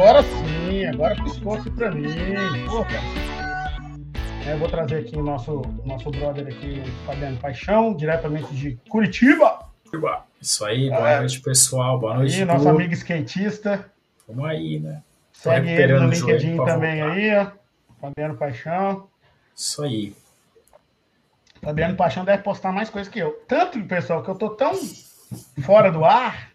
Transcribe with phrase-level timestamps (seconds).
[0.00, 2.08] Agora sim, agora piscou-se pra mim.
[2.70, 2.86] Pô,
[4.48, 9.68] é, eu vou trazer aqui o nosso, nosso brother aqui, Fabiano Paixão, diretamente de Curitiba.
[10.40, 11.18] Isso aí, boa é.
[11.18, 12.00] noite, pessoal.
[12.00, 12.40] Boa noite.
[12.40, 13.92] E nosso amigo skatista.
[14.26, 15.02] Vamos aí, né?
[15.34, 17.14] Segue ele no LinkedIn também voltar.
[17.14, 17.50] aí, ó.
[18.00, 19.06] Fabiano Paixão.
[19.54, 20.16] Isso aí.
[21.60, 23.32] Fabiano Paixão deve postar mais coisas que eu.
[23.46, 24.72] Tanto, pessoal, que eu tô tão
[25.62, 26.49] fora do ar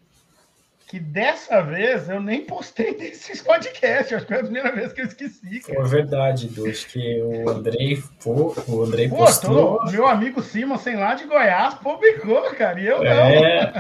[0.96, 4.14] que dessa vez eu nem postei nesses podcasts.
[4.14, 5.60] Acho que foi a primeira vez que eu esqueci.
[5.60, 5.80] Cara.
[5.80, 6.70] É verdade, Du.
[6.70, 9.84] Acho que o Andrei, pô, o Andrei pô, postou.
[9.92, 12.80] Meu amigo Simon, sem lá de Goiás, publicou, cara.
[12.80, 13.74] E eu é.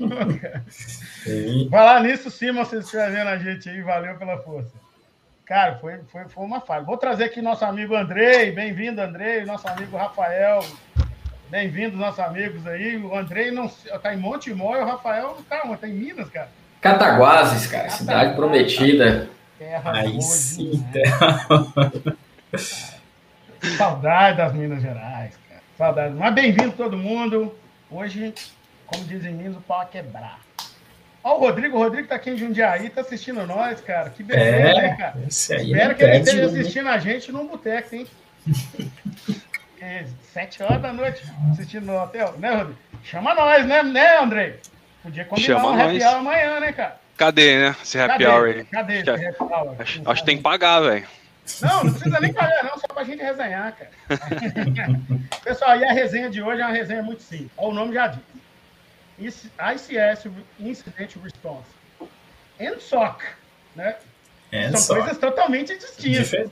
[0.00, 1.68] não.
[1.70, 4.72] Falar nisso, Simon, você estiver vendo a gente aí, valeu pela força.
[5.44, 6.82] Cara, foi, foi, foi uma falha.
[6.82, 8.52] Vou trazer aqui nosso amigo Andrei.
[8.52, 9.44] Bem-vindo, Andrei.
[9.44, 10.64] Nosso amigo Rafael.
[11.48, 12.96] Bem-vindos, nossos amigos aí.
[12.96, 13.68] O Andrei não
[14.02, 15.80] tá em Montemor e o Rafael tá onde?
[15.80, 16.48] Tá em Minas, cara.
[16.80, 17.84] Cataguases, cara.
[17.84, 19.30] Cataguases, cidade prometida.
[19.56, 21.46] Terra aí sim, terra.
[23.76, 25.62] Saudade das Minas Gerais, cara.
[25.78, 26.14] Saudade.
[26.14, 27.54] Mas bem-vindo todo mundo.
[27.88, 28.34] Hoje,
[28.84, 30.40] como dizem Minas, o pau é quebrar.
[31.22, 34.10] Ó, o Rodrigo, o Rodrigo tá aqui em Jundiaí, tá assistindo nós, cara.
[34.10, 35.22] Que beleza, é, né, cara?
[35.28, 38.06] Espero que ele esteja assistindo a gente no boteco, hein?
[39.80, 42.78] é, sete horas da noite assistindo no hotel, né, Rodrigo?
[43.04, 44.56] Chama nós, né, né, André?
[45.02, 47.00] Podia combinar Chama um happy hour amanhã, né, cara?
[47.16, 47.76] Cadê, né?
[47.82, 48.26] Esse happy Cadê?
[48.26, 48.64] hour aí.
[48.64, 49.76] Cadê esse acho, happy hour?
[49.78, 51.06] Acho, acho que tem que pagar, velho.
[51.62, 53.90] Não, não precisa nem pagar, não, só pra gente resenhar, cara.
[55.44, 57.50] Pessoal, e a resenha de hoje é uma resenha muito simples.
[57.56, 58.20] Olha o nome já diz.
[59.58, 60.26] ICS,
[60.58, 61.68] Incident Response.
[62.60, 63.22] And SOC,
[63.74, 63.96] né?
[64.52, 64.98] And São SOC.
[64.98, 66.50] coisas totalmente distintas.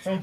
[0.00, 0.22] Então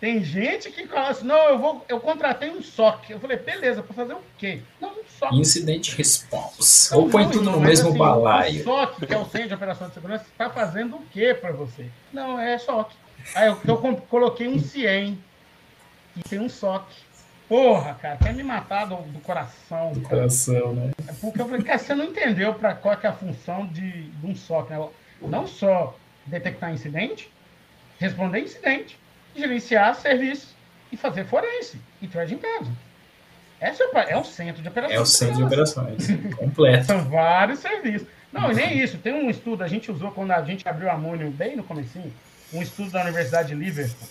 [0.00, 3.10] tem gente que fala assim, não, eu vou, eu contratei um SOC.
[3.10, 4.60] Eu falei, beleza, para fazer o quê?
[4.80, 5.34] Não, um SOC.
[5.34, 6.94] Incident Response.
[6.94, 8.60] Ou põe tudo no mesmo assim, balaio.
[8.60, 11.52] O SOC, que é o Centro de Operação de Segurança, está fazendo o quê para
[11.52, 11.86] você?
[12.12, 12.92] Não, é SOC.
[13.34, 15.18] Aí eu, eu coloquei um CIEM
[16.14, 16.84] e tem um SOC.
[17.48, 19.92] Porra, cara, quer me matar do, do coração.
[19.92, 20.90] Do coração, né?
[21.08, 24.10] É porque eu falei, cara, você não entendeu para qual é, é a função de,
[24.10, 24.88] de um SOC, né?
[25.22, 27.30] Não só detectar incidente,
[27.98, 28.98] responder incidente
[29.36, 30.54] gerenciar serviços
[30.90, 32.86] e fazer forense e threat intelligence.
[33.60, 34.98] Esse é, é um centro de operações.
[34.98, 36.86] É o centro de operações, completo.
[36.86, 38.06] São vários serviços.
[38.32, 38.98] Não, e nem isso.
[38.98, 42.12] Tem um estudo, a gente usou quando a gente abriu a Mônio bem no comecinho,
[42.52, 44.08] um estudo da Universidade de Liverpool.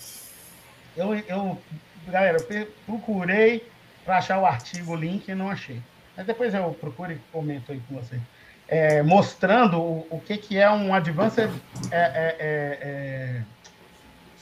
[0.98, 1.62] Eu, eu
[2.08, 3.68] galera, eu procurei
[4.04, 5.82] para achar o artigo, o link, e não achei.
[6.16, 8.20] Mas depois eu procuro e comento aí com você.
[8.68, 11.52] É, mostrando o, o que, que é um Advanced
[11.92, 13.42] é, é, é, é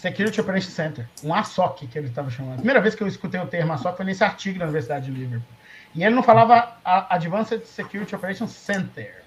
[0.03, 2.55] Security Operations Center, um ASOC que ele estava chamando.
[2.55, 5.11] A primeira vez que eu escutei o termo ASOC foi nesse artigo da Universidade de
[5.11, 5.47] Liverpool.
[5.95, 9.23] E ele não falava Advanced Security Operations Center.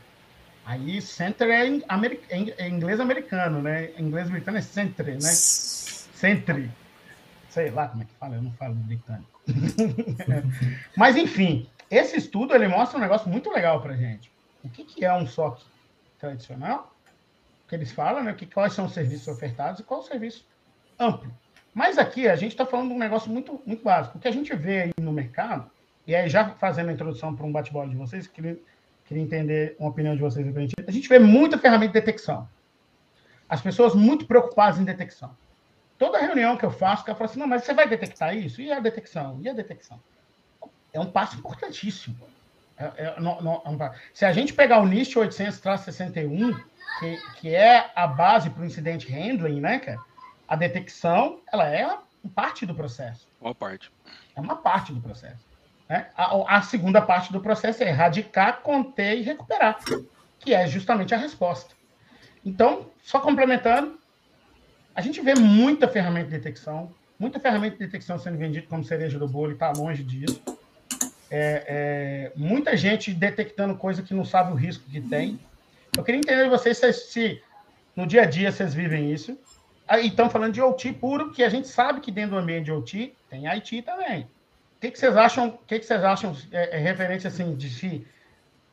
[0.66, 1.82] Aí, center é em,
[2.31, 3.88] em inglês americano, né?
[3.97, 5.20] Em inglês britânico é centre, né?
[5.20, 6.70] Centre.
[7.48, 9.41] Sei lá como é que fala, eu não falo britânico.
[10.94, 14.31] Mas, enfim, esse estudo ele mostra um negócio muito legal para gente.
[14.62, 15.62] O que, que é um SOC
[16.19, 16.92] tradicional?
[17.69, 18.32] que eles falam, né?
[18.32, 20.44] Que, quais são os serviços ofertados e qual o serviço
[20.98, 21.30] amplo.
[21.74, 24.16] Mas aqui a gente está falando de um negócio muito, muito básico.
[24.16, 25.70] O que a gente vê aí no mercado,
[26.06, 28.58] e aí já fazendo a introdução para um bate-bola de vocês, queria,
[29.04, 30.46] queria entender uma opinião de vocês.
[30.86, 32.48] A gente vê muita ferramenta de detecção.
[33.48, 35.36] As pessoas muito preocupadas em detecção.
[35.98, 38.60] Toda reunião que eu faço, que eu falo assim, não, mas você vai detectar isso?
[38.60, 39.38] E a detecção?
[39.42, 40.00] E a detecção?
[40.92, 42.16] É um passo importantíssimo.
[42.78, 46.62] É, é, não, não, é se a gente pegar o NIST 800-61,
[47.00, 49.98] que, que é a base para o incidente handling, né, cara?
[50.48, 51.98] A detecção ela é
[52.34, 53.28] parte do processo.
[53.40, 53.90] Uma parte.
[54.34, 55.44] É uma parte do processo.
[55.88, 56.08] Né?
[56.16, 59.78] A, a, segunda parte do processo é erradicar, conter e recuperar,
[60.38, 61.74] que é justamente a resposta.
[62.44, 63.98] Então, só complementando,
[64.94, 69.18] a gente vê muita ferramenta de detecção, muita ferramenta de detecção sendo vendida como cereja
[69.18, 70.42] do bolo e está longe disso.
[71.28, 75.38] É, é, muita gente detectando coisa que não sabe o risco que tem.
[75.97, 77.42] Eu queria entender de vocês se, se
[77.94, 79.38] no dia a dia vocês vivem isso,
[79.88, 82.72] Aí estão falando de OT puro, que a gente sabe que dentro do ambiente de
[82.72, 84.22] OT tem IT também.
[84.22, 85.48] O que, que vocês acham?
[85.48, 88.06] O que, que vocês acham é, é referente assim de se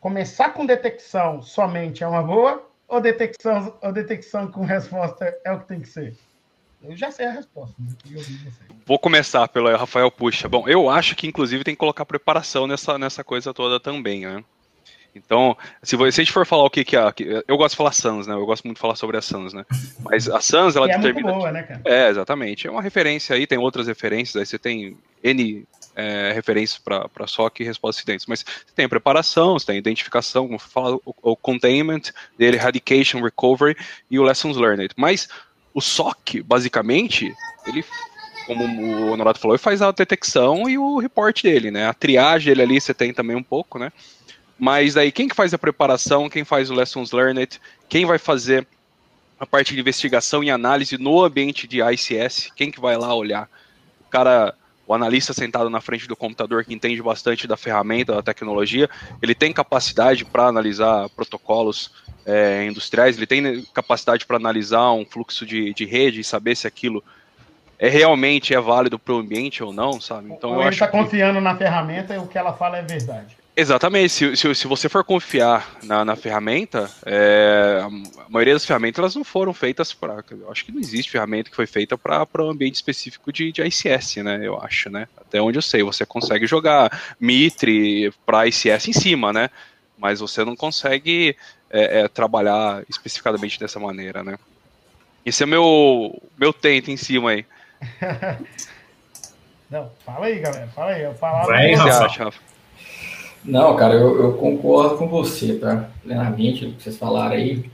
[0.01, 5.59] começar com detecção somente é uma boa ou detecção ou detecção com resposta é o
[5.59, 6.15] que tem que ser?
[6.83, 7.73] Eu já sei a resposta.
[8.85, 10.49] Vou começar pelo Rafael Puxa.
[10.49, 14.43] Bom, eu acho que inclusive tem que colocar preparação nessa, nessa coisa toda também, né?
[15.15, 17.13] Então, se, você, se a gente for falar o que, que é.
[17.47, 18.33] Eu gosto de falar Sans, né?
[18.33, 19.65] Eu gosto muito de falar sobre a Sans, né?
[19.99, 21.33] Mas a Sans, ela é muito determina.
[21.33, 21.81] boa, né, cara?
[21.85, 22.67] É, exatamente.
[22.67, 25.65] É uma referência aí, tem outras referências, aí você tem N
[25.95, 28.25] é, referências para SOC e respostas a acidentes.
[28.25, 32.45] Mas você tem a preparação, você tem a identificação, como fala, o, o containment, the
[32.45, 33.75] eradication, recovery
[34.09, 34.93] e o lessons learned.
[34.97, 35.29] Mas
[35.73, 37.33] o SOC, basicamente,
[37.65, 37.83] ele,
[38.45, 41.87] como o Honorato falou, ele faz a detecção e o report dele, né?
[41.87, 43.91] A triagem dele ali você tem também um pouco, né?
[44.63, 48.65] Mas aí quem que faz a preparação, quem faz o lessons learned, quem vai fazer
[49.37, 53.49] a parte de investigação e análise no ambiente de ICS, quem que vai lá olhar?
[54.07, 54.55] O cara,
[54.87, 58.89] o analista sentado na frente do computador que entende bastante da ferramenta, da tecnologia,
[59.21, 61.91] ele tem capacidade para analisar protocolos
[62.25, 66.65] é, industriais, ele tem capacidade para analisar um fluxo de, de rede e saber se
[66.65, 67.03] aquilo
[67.77, 70.31] é realmente é válido para o ambiente ou não, sabe?
[70.31, 70.93] Então ou eu ele está que...
[70.93, 73.42] confiando na ferramenta e o que ela fala é verdade.
[73.55, 74.09] Exatamente.
[74.09, 79.15] Se, se, se, você for confiar na, na ferramenta, é, a maioria das ferramentas elas
[79.15, 80.23] não foram feitas para.
[80.49, 84.17] Acho que não existe ferramenta que foi feita para um ambiente específico de, de ICS,
[84.17, 84.39] né?
[84.41, 85.07] Eu acho, né?
[85.15, 89.49] Até onde eu sei, você consegue jogar Mitre para ICS em cima, né?
[89.97, 91.37] Mas você não consegue
[91.69, 94.35] é, é, trabalhar especificadamente dessa maneira, né?
[95.23, 97.45] Esse é meu meu tento em cima aí.
[99.69, 100.67] não, fala aí, galera.
[100.69, 101.03] Fala aí.
[101.03, 101.45] Eu falava.
[101.45, 102.52] Vai, você acha, Rafa?
[103.45, 105.89] Não, cara, eu, eu, concordo com você, tá?
[106.01, 107.65] Plenamente, o que vocês falaram aí.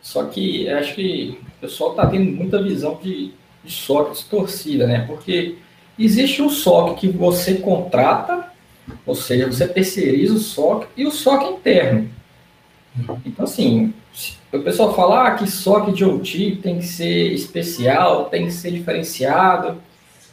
[0.00, 3.32] Só que acho que o pessoal tá tendo muita visão de,
[3.62, 5.04] de SOC distorcida, né?
[5.06, 5.56] Porque
[5.98, 8.52] existe um SOC que você contrata,
[9.04, 12.08] ou seja, você terceiriza o SOC e o SOC interno.
[13.26, 13.92] Então, assim,
[14.52, 18.70] o pessoal fala ah, que SOC de OT tem que ser especial, tem que ser
[18.70, 19.80] diferenciado.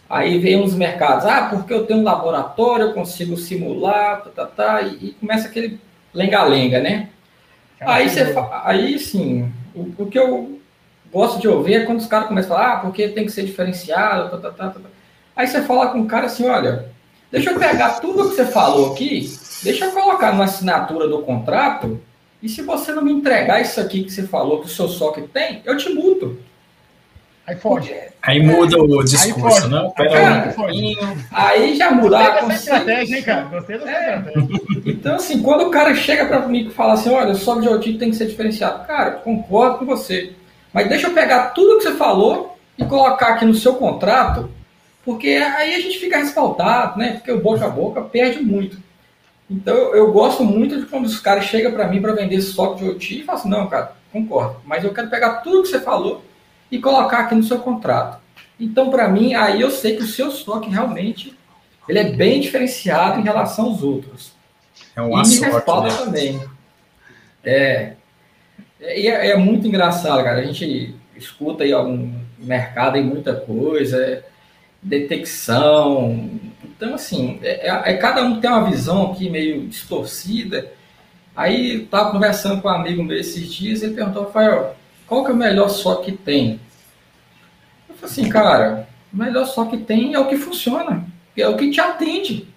[0.09, 4.45] Aí vem uns mercados, ah, porque eu tenho um laboratório, eu consigo simular, tá, tá,
[4.45, 5.79] tá e, e começa aquele
[6.13, 7.09] lenga-lenga, né?
[7.81, 10.59] Aí, você, aí sim, o, o, que eu
[11.11, 13.43] gosto de ouvir é quando os caras começam a falar, ah, porque tem que ser
[13.43, 14.89] diferenciado, tá, tá, tá, tá.
[15.35, 16.85] Aí você fala com o cara assim, olha,
[17.31, 19.29] deixa eu pegar tudo que você falou aqui,
[19.63, 21.99] deixa eu colocar na assinatura do contrato,
[22.41, 25.23] e se você não me entregar isso aqui que você falou, que o seu SOC
[25.33, 26.37] tem, eu te multo.
[27.47, 27.93] Aí foge.
[28.23, 29.91] Aí muda o discurso, não?
[29.91, 30.97] Pera aí,
[31.31, 32.73] aí já muda a consciência.
[32.73, 33.41] estratégia, hein, cara?
[33.43, 34.17] Gostei dessa é.
[34.17, 34.81] estratégia.
[34.83, 37.69] Então, assim, quando o cara chega para mim e fala assim, olha, o sobe de
[37.69, 38.87] OT tem que ser diferenciado.
[38.87, 40.33] Cara, concordo com você.
[40.73, 44.49] Mas deixa eu pegar tudo que você falou e colocar aqui no seu contrato,
[45.05, 47.13] porque aí a gente fica respaldado, né?
[47.13, 48.77] Porque o boca a boca perde muito.
[49.47, 52.95] Então, eu gosto muito de quando os caras chegam para mim para vender software de
[52.95, 54.55] OT e falam assim, não, cara, concordo.
[54.65, 56.24] Mas eu quero pegar tudo que você falou
[56.71, 58.19] e colocar aqui no seu contrato.
[58.59, 61.37] Então, para mim, aí eu sei que o seu estoque realmente
[61.87, 64.33] ele é bem diferenciado em relação aos outros.
[64.95, 65.97] É um e me respalda né?
[65.97, 66.41] também.
[67.43, 67.93] É,
[68.79, 70.39] é, é, muito engraçado, cara.
[70.39, 74.23] A gente escuta aí algum mercado em muita coisa, é,
[74.81, 76.29] detecção.
[76.63, 80.71] Então, assim, é, é, é, cada um tem uma visão aqui meio distorcida.
[81.35, 84.75] Aí, estava conversando com um amigo meu esses dias e ele perguntou, Rafael,
[85.07, 86.59] qual que é o melhor só que tem?
[87.87, 91.05] Eu falei assim, cara, o melhor só que tem é o que funciona,
[91.37, 92.47] é o que te atende.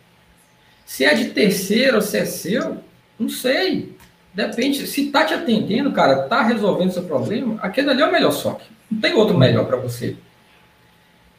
[0.85, 2.79] Se é de terceiro ou se é seu,
[3.19, 3.97] não sei.
[4.33, 4.87] Depende.
[4.87, 8.63] Se tá te atendendo, cara, tá resolvendo seu problema, aquele ali é o melhor SOC.
[8.91, 10.17] Não tem outro melhor para você.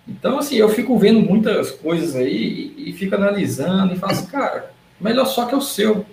[0.07, 4.25] Então, assim, eu fico vendo muitas coisas aí e, e fico analisando e falo assim,
[4.25, 6.05] cara, o melhor SOC é o seu.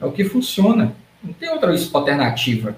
[0.00, 0.94] É o que funciona.
[1.22, 2.76] Não tem outra alternativa.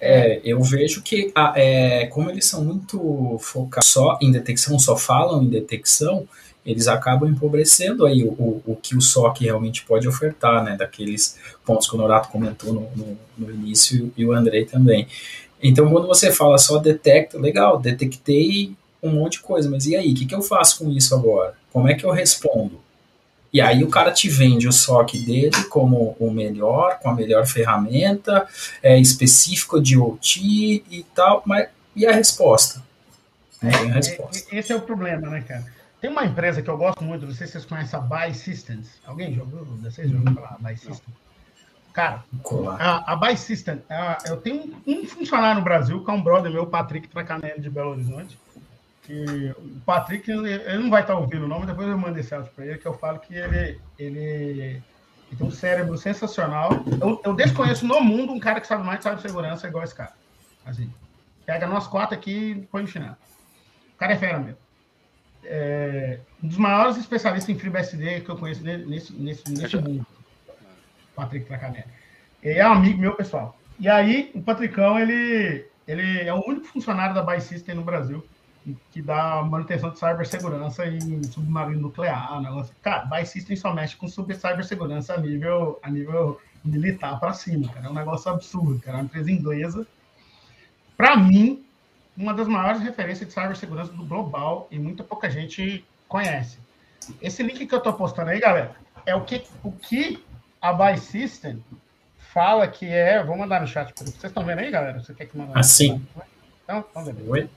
[0.00, 5.42] É, eu vejo que, é, como eles são muito focados só em detecção, só falam
[5.42, 6.26] em detecção,
[6.64, 11.36] eles acabam empobrecendo aí o, o, o que o SOC realmente pode ofertar, né, daqueles
[11.64, 15.08] pontos que o Norato comentou no, no, no início e o Andrei também.
[15.62, 20.12] Então, quando você fala só detecta, legal, detectei um monte de coisa, mas e aí,
[20.12, 21.54] o que, que eu faço com isso agora?
[21.72, 22.80] Como é que eu respondo?
[23.52, 27.46] E aí o cara te vende o SOC dele como o melhor, com a melhor
[27.46, 28.46] ferramenta,
[28.82, 32.82] é, específico de OT e tal, mas e a resposta?
[33.62, 34.54] É, a resposta.
[34.54, 35.64] Esse é o problema, né, cara?
[36.00, 38.88] Tem uma empresa que eu gosto muito, não sei se vocês conhecem a Buy Systems.
[39.04, 39.64] Alguém jogou?
[39.82, 40.56] Vocês já ouviram falar?
[40.60, 41.18] Buy Systems?
[41.92, 42.22] Cara,
[42.78, 46.52] a, a Buy System, a, eu tenho um funcionário no Brasil, que é um brother
[46.52, 48.38] meu, Patrick Tracanelli, de Belo Horizonte
[49.08, 52.34] que o Patrick, ele, ele não vai estar ouvindo o nome, depois eu mando esse
[52.34, 54.82] áudio para ele, que eu falo que ele, ele, ele,
[55.38, 56.72] tem um cérebro sensacional.
[57.00, 60.12] Eu, eu desconheço no mundo um cara que sabe mais de cibersegurança igual esse cara.
[60.66, 60.92] Assim,
[61.46, 63.16] pega nós quatro aqui e põe no chinelo.
[63.94, 64.58] O cara é fera mesmo.
[65.42, 70.06] É, um dos maiores especialistas em FreeBSD que eu conheço nesse, nesse, nesse mundo.
[71.16, 71.86] Patrick Tracanelli.
[72.42, 73.58] Ele é um amigo meu, pessoal.
[73.80, 78.22] E aí, o Patricão, ele, ele é o único funcionário da Buy System no Brasil
[78.90, 82.40] que dá manutenção de cibersegurança em submarino nuclear.
[82.40, 82.74] Negócio.
[82.82, 87.86] Cara, Buy System só mexe com cibersegurança a nível, a nível militar para cima, cara.
[87.86, 88.98] É um negócio absurdo, cara.
[88.98, 89.86] É uma empresa inglesa.
[90.96, 91.64] Para mim,
[92.16, 96.58] uma das maiores referências de cibersegurança do global e muita pouca gente conhece.
[97.22, 98.74] Esse link que eu estou postando aí, galera,
[99.06, 100.22] é o que, o que
[100.60, 101.62] a Buy System
[102.16, 103.22] fala que é.
[103.22, 103.92] Vou mandar no chat.
[103.96, 105.00] Vocês estão vendo aí, galera?
[105.00, 105.52] Você quer que mande?
[105.54, 106.04] Assim.
[106.64, 107.30] Então, então beleza.
[107.30, 107.50] Oi?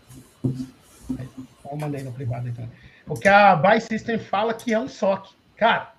[1.20, 2.68] Eu mandei no privado então.
[3.08, 5.34] O que a Buy System fala que é um SOC.
[5.56, 5.94] Cara,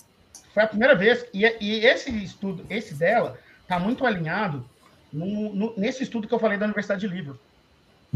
[0.53, 1.25] foi a primeira vez.
[1.33, 4.65] E, e esse estudo, esse dela, tá muito alinhado
[5.13, 7.41] no, no, nesse estudo que eu falei da Universidade de Liverpool.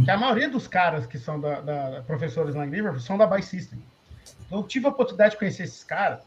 [0.05, 3.27] Que a maioria dos caras que são da, da professores lá em Liverpool são da
[3.27, 3.83] Buy System.
[4.47, 6.21] Então, eu tive a oportunidade de conhecer esses caras.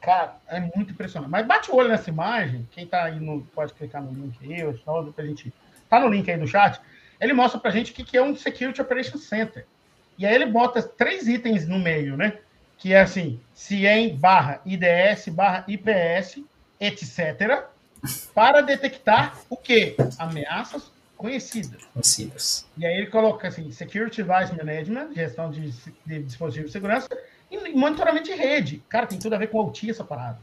[0.00, 1.30] Cara, é muito impressionante.
[1.30, 2.68] Mas bate o olho nessa imagem.
[2.72, 5.52] Quem tá aí no, pode clicar no link aí, ou só pra gente.
[5.88, 6.80] Tá no link aí do chat.
[7.20, 9.64] Ele mostra pra gente o que, que é um Security Operations Center.
[10.18, 12.38] E aí ele bota três itens no meio, né?
[12.78, 16.42] Que é assim, CIEM barra IDS barra IPS,
[16.80, 17.64] etc.
[18.34, 19.96] Para detectar o quê?
[20.18, 21.84] Ameaças conhecidas.
[21.92, 22.66] Conhecidas.
[22.76, 25.70] E aí ele coloca assim, Security Device Management, gestão de,
[26.04, 27.08] de dispositivos de segurança,
[27.50, 28.82] e monitoramento de rede.
[28.88, 30.38] Cara, tem tudo a ver com OT essa parada.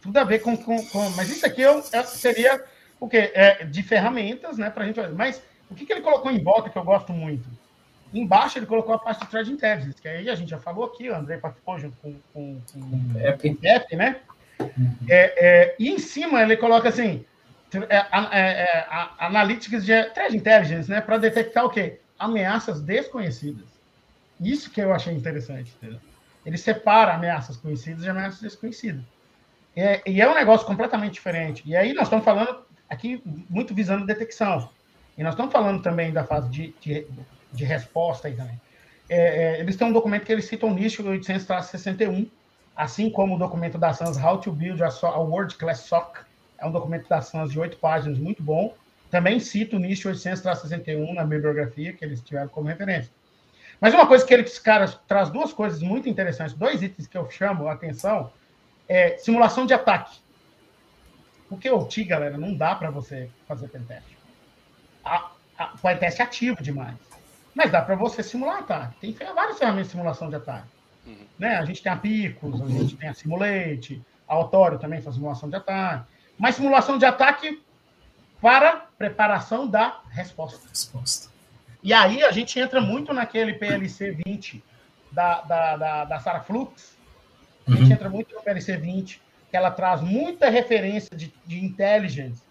[0.00, 0.56] Tudo a ver com.
[0.56, 2.62] com, com mas isso aqui é, é, seria
[3.00, 3.32] o quê?
[3.34, 5.00] É, de ferramentas, né, pra gente.
[5.16, 7.48] Mas o que, que ele colocou em volta que eu gosto muito?
[8.12, 11.08] Embaixo ele colocou a parte de Thread Intelligence, que aí a gente já falou aqui,
[11.08, 14.20] o André participou junto com, com, com o Pepe, né?
[14.60, 14.96] Uhum.
[15.08, 17.24] É, é, e em cima ele coloca assim,
[17.88, 18.88] é, é, é
[19.18, 21.00] analytics de Thread Intelligence, né?
[21.00, 22.00] Para detectar o quê?
[22.18, 23.66] Ameaças desconhecidas.
[24.40, 25.72] Isso que eu achei interessante.
[25.76, 25.98] Entendeu?
[26.44, 29.02] Ele separa ameaças conhecidas de ameaças desconhecidas.
[29.74, 31.62] É, e é um negócio completamente diferente.
[31.64, 34.68] E aí nós estamos falando aqui muito visando detecção.
[35.16, 37.06] E nós estamos falando também da fase de, de,
[37.52, 38.60] de resposta aí também.
[39.08, 42.28] É, é, eles têm um documento que eles citam o NIST 800-61,
[42.74, 46.20] assim como o documento da SANS How to Build a, so a World Class SOC,
[46.58, 48.74] é um documento da SANS de oito páginas, muito bom.
[49.10, 53.12] Também cito o NIST 800-61 na bibliografia, que eles tiveram como referência.
[53.78, 57.28] Mas uma coisa que eles, caras, traz duas coisas muito interessantes, dois itens que eu
[57.28, 58.32] chamo a atenção,
[58.88, 60.16] é simulação de ataque.
[61.48, 64.06] Porque o TI, galera, não dá para você fazer pentest.
[65.04, 67.11] A, a, o pentest é ativo demais.
[67.54, 69.12] Mas dá para você simular ataque.
[69.12, 70.68] Tem várias ferramentas de simulação de ataque.
[71.06, 71.26] Uhum.
[71.38, 71.56] Né?
[71.56, 75.48] A gente tem a Picos, a gente tem a Simulate, a Autório também faz simulação
[75.48, 76.04] de ataque.
[76.38, 77.62] Mas simulação de ataque
[78.40, 80.68] para preparação da resposta.
[80.68, 81.30] Resposta.
[81.82, 84.62] E aí a gente entra muito naquele PLC 20
[85.10, 86.96] da, da, da, da Sara Flux.
[87.66, 87.92] A gente uhum.
[87.92, 92.42] entra muito no PLC 20, que ela traz muita referência de, de intelligence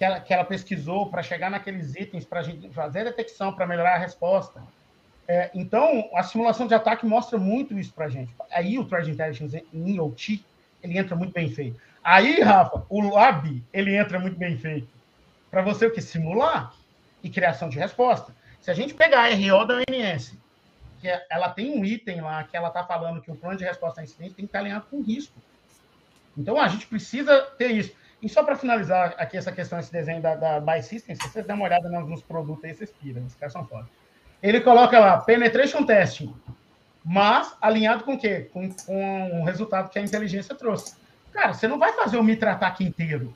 [0.00, 2.42] que ela, que ela pesquisou para chegar naqueles itens, para
[2.72, 4.62] fazer a detecção, para melhorar a resposta.
[5.28, 8.34] É, então, a simulação de ataque mostra muito isso para a gente.
[8.50, 10.42] Aí o Threat Intelligence em OT,
[10.82, 11.78] ele entra muito bem feito.
[12.02, 14.88] Aí, Rafa, o Lab, ele entra muito bem feito.
[15.50, 16.00] Para você o que?
[16.00, 16.72] Simular
[17.22, 18.34] e criação de resposta.
[18.58, 20.34] Se a gente pegar a RO da ONS,
[20.98, 23.64] que é, ela tem um item lá que ela está falando que o plano de
[23.64, 25.34] resposta a incidente tem que estar alinhado com risco.
[26.38, 27.99] Então a gente precisa ter isso.
[28.22, 31.46] E só para finalizar aqui essa questão, esse desenho da, da Buy System, se vocês
[31.46, 33.88] dão uma olhada nos produtos aí, vocês piram, os caras são foda.
[34.42, 36.34] Ele coloca lá, penetration testing,
[37.04, 38.48] mas alinhado com o quê?
[38.52, 40.96] Com, com o resultado que a inteligência trouxe.
[41.32, 43.34] Cara, você não vai fazer o Mitra ataque inteiro.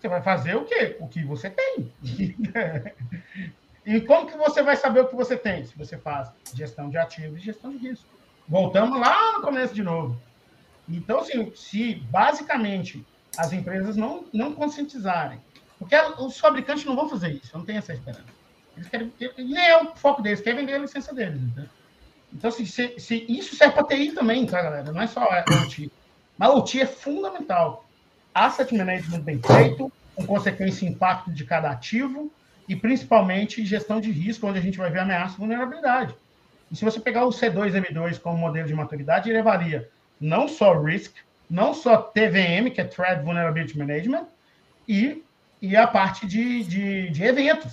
[0.00, 0.96] Você vai fazer o quê?
[1.00, 1.92] O que você tem.
[3.86, 5.62] E como que você vai saber o que você tem?
[5.62, 8.08] Se você faz gestão de ativos e gestão de risco.
[8.48, 10.18] Voltamos lá no começo de novo.
[10.88, 13.04] Então, assim, se basicamente
[13.38, 15.38] as empresas não, não conscientizarem,
[15.78, 18.24] porque os fabricantes não vão fazer isso, eu não tenho essa esperança.
[18.76, 21.40] Eles querem, nem é o foco deles, querem vender a licença deles.
[21.54, 21.66] Né?
[22.32, 24.92] Então, assim, se, se, isso serve para TI também, tá, galera?
[24.92, 25.90] Não é só o OT.
[26.36, 27.88] Mas o OT é fundamental.
[28.34, 32.32] Asset management bem feito, com consequência impacto de cada ativo,
[32.68, 36.14] e principalmente gestão de risco, onde a gente vai ver ameaça e vulnerabilidade.
[36.72, 39.88] E se você pegar o C2M2 como modelo de maturidade, ele avalia
[40.20, 41.14] não só risk,
[41.54, 44.26] não só TVM, que é Threat Vulnerability Management,
[44.88, 45.22] e,
[45.62, 47.72] e a parte de, de, de eventos.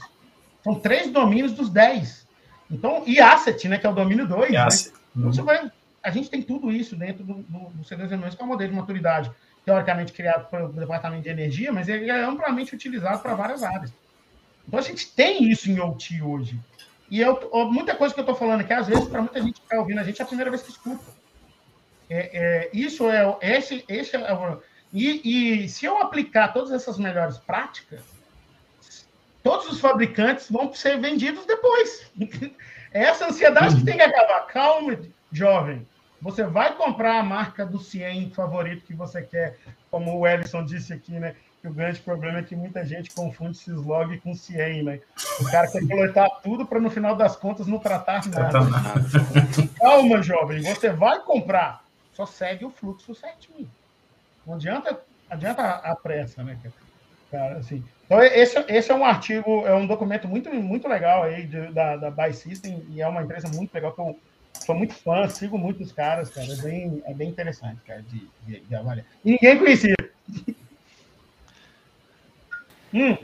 [0.63, 2.27] São três domínios dos dez.
[2.69, 4.51] Então, e asset, né, que é o domínio 2.
[4.51, 4.67] Né?
[5.17, 5.69] Então, você vai,
[6.03, 8.77] a gente tem tudo isso dentro do, do, do C2M2, que é o modelo de
[8.77, 9.31] maturidade,
[9.65, 13.91] teoricamente criado pelo Departamento de Energia, mas ele é amplamente utilizado para várias áreas.
[14.65, 16.57] Então a gente tem isso em OT hoje.
[17.09, 19.65] E eu, muita coisa que eu estou falando aqui, às vezes, para muita gente que
[19.65, 21.03] está ouvindo a gente, é a primeira vez que escuta.
[22.13, 24.57] É, é, isso é esse, esse é
[24.91, 28.01] E, e se eu aplicar todas essas melhores práticas,
[29.41, 32.11] todos os fabricantes vão ser vendidos depois.
[32.91, 34.45] É essa ansiedade que tem que acabar.
[34.47, 34.99] Calma,
[35.31, 35.87] jovem.
[36.21, 39.57] Você vai comprar a marca do Cien favorito que você quer,
[39.89, 41.33] como o Ellison disse aqui, né?
[41.61, 44.99] Que o grande problema é que muita gente confunde Syslog com Cien, né?
[45.39, 48.59] O cara quer coletar tudo para no final das contas não tratar nada.
[49.79, 50.61] Calma, jovem.
[50.61, 51.81] Você vai comprar.
[52.21, 53.67] Só segue o fluxo certinho.
[54.45, 56.55] Não adianta, adianta a pressa, né,
[57.31, 57.57] cara?
[57.57, 61.71] Assim, então, esse, esse é um artigo, é um documento muito, muito legal aí de,
[61.71, 64.19] da, da Buy System e é uma empresa muito legal que eu
[64.53, 66.45] sou muito fã, sigo muito os caras, cara.
[66.51, 69.05] É bem, é bem interessante, cara, de, de, de avaliar.
[69.25, 69.95] E ninguém conhecia.
[72.93, 73.17] hum.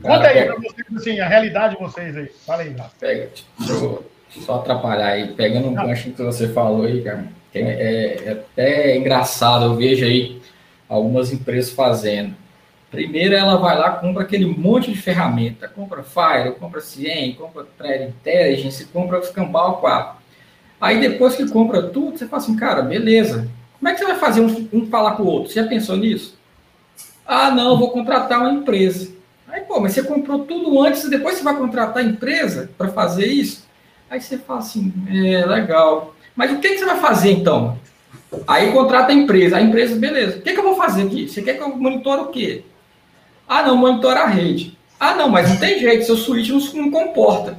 [0.00, 2.28] Conta aí pra vocês, assim, a realidade de vocês aí.
[2.46, 2.96] Fala aí, Rafa.
[2.98, 4.10] Pega, deixa eu
[4.40, 7.41] só atrapalhar aí, pegando um gancho que você falou aí, cara.
[7.54, 10.40] É, é, é até engraçado, eu vejo aí
[10.88, 12.34] algumas empresas fazendo.
[12.90, 18.10] Primeiro ela vai lá, compra aquele monte de ferramenta, compra Fire, compra Cien, compra Thread
[18.10, 20.22] Intelligence, compra Scambal 4.
[20.78, 23.48] Aí depois que compra tudo, você fala assim, cara, beleza.
[23.78, 25.50] Como é que você vai fazer um, um falar com o outro?
[25.50, 26.38] Você já pensou nisso?
[27.26, 29.10] Ah, não, vou contratar uma empresa.
[29.48, 32.88] Aí, pô, mas você comprou tudo antes e depois você vai contratar a empresa para
[32.88, 33.66] fazer isso?
[34.10, 36.14] Aí você fala assim, é, legal.
[36.34, 37.78] Mas o que, que você vai fazer então?
[38.46, 39.56] Aí contrata a empresa.
[39.56, 40.38] A empresa, beleza.
[40.38, 41.28] O que, que eu vou fazer aqui?
[41.28, 42.62] Você quer que eu monitore o quê?
[43.48, 44.76] Ah, não, monitora a rede.
[44.98, 47.58] Ah, não, mas não tem jeito, seu switch não, não comporta.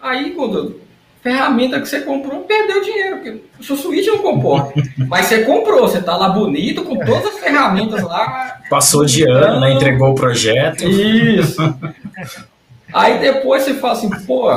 [0.00, 0.80] Aí, quando
[1.22, 4.74] ferramenta que você comprou, perdeu dinheiro, porque o seu switch não comporta.
[5.08, 8.60] Mas você comprou, você está lá bonito, com todas as ferramentas lá.
[8.68, 9.72] Passou de ano, né?
[9.72, 10.84] Entregou o projeto.
[10.84, 11.62] Isso.
[12.92, 14.50] Aí depois você fala assim, pô,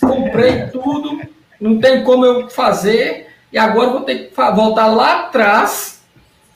[0.00, 1.20] comprei tudo,
[1.62, 6.02] não tem como eu fazer, e agora vou ter que voltar lá atrás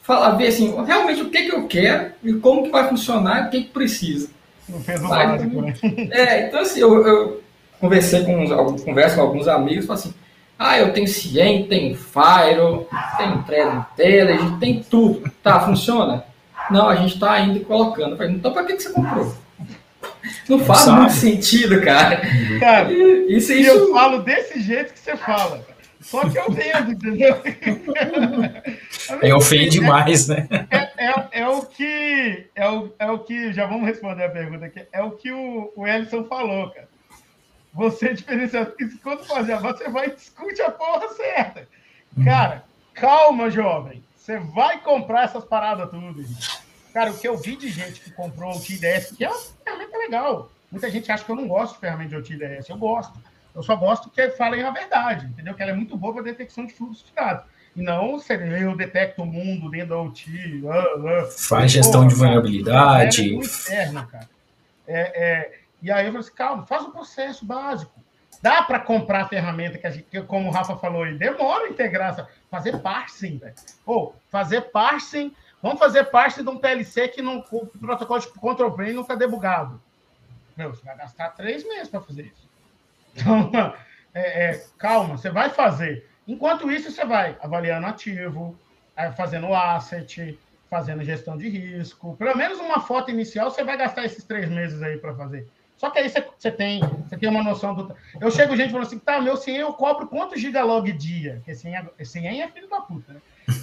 [0.03, 3.51] falar, ver assim, realmente o que, que eu quero e como que vai funcionar, o
[3.51, 4.31] que, que precisa.
[4.69, 5.75] Não fez o básico, né?
[6.11, 7.43] É, então assim, eu, eu
[7.81, 10.15] conversei com, converso com alguns amigos, falo assim,
[10.59, 12.87] ah, eu tenho Cien, tem Fire,
[13.19, 15.31] tem Thread Intelligence, tem tudo.
[15.43, 16.25] Tá, funciona?
[16.71, 18.17] Não, a gente está ainda colocando.
[18.17, 19.35] Falei, então para que, que você comprou?
[20.49, 22.21] Não faz muito sentido, cara.
[22.61, 23.71] Cara, isso, isso...
[23.71, 25.65] eu falo desse jeito que você fala.
[26.01, 27.37] Só que eu vendo, entendeu?
[29.23, 30.49] É ofende demais, né?
[30.71, 32.49] É, é, é, o que.
[32.57, 33.53] É o, é o que.
[33.53, 34.85] Já vamos responder a pergunta aqui.
[34.93, 36.89] É o que o, o Ellison falou, cara.
[37.73, 38.73] Você é diferenciado.
[38.73, 41.69] Porque quando fazer, você vai discutir a porra certa.
[42.25, 44.03] Cara, calma, jovem.
[44.17, 46.25] Você vai comprar essas paradas tudo.
[46.97, 49.99] Cara, o que eu vi de gente que comprou o TIDS, que é uma ferramenta
[49.99, 50.51] legal.
[50.73, 52.71] Muita gente acha que eu não gosto de ferramenta de OTDS.
[52.71, 53.21] Eu gosto.
[53.55, 55.53] Eu só gosto que falem a verdade, entendeu?
[55.53, 57.45] Que ela é muito boa para detecção de fluxo de dados.
[57.77, 58.19] E não
[58.59, 60.63] eu detecto o mundo dentro da OT.
[60.65, 63.21] Uh, uh, Faz gestão pô, de vulnerabilidade.
[63.21, 64.31] É inferno, cara.
[64.89, 67.93] É, é, e aí eu falei assim, calma, faz o processo básico.
[68.41, 71.69] Dá para comprar a ferramenta que, a gente, como o Rafa falou aí, demora a
[71.69, 73.55] integrar, fazer parsing, velho.
[73.85, 75.35] Ou fazer parsing,
[75.67, 79.15] vamos fazer parsing de um PLC que não, o protocolo de control plane não está
[79.15, 79.81] debugado.
[80.57, 82.49] Meu, você vai gastar três meses para fazer isso.
[83.15, 83.51] Então,
[84.15, 86.09] é, é, calma, você vai fazer.
[86.27, 88.57] Enquanto isso, você vai avaliando ativo,
[89.17, 90.39] fazendo asset,
[90.71, 92.17] fazendo gestão de risco.
[92.17, 95.49] Pelo menos uma foto inicial, você vai gastar esses três meses aí para fazer.
[95.77, 97.95] Só que aí você, você, tem, você tem uma noção do.
[98.19, 101.35] Eu chego gente falando assim, tá, meu 100 eu cobro quanto gigalog dia?
[101.37, 103.21] Porque 100 é, 100 é filho da puta, né?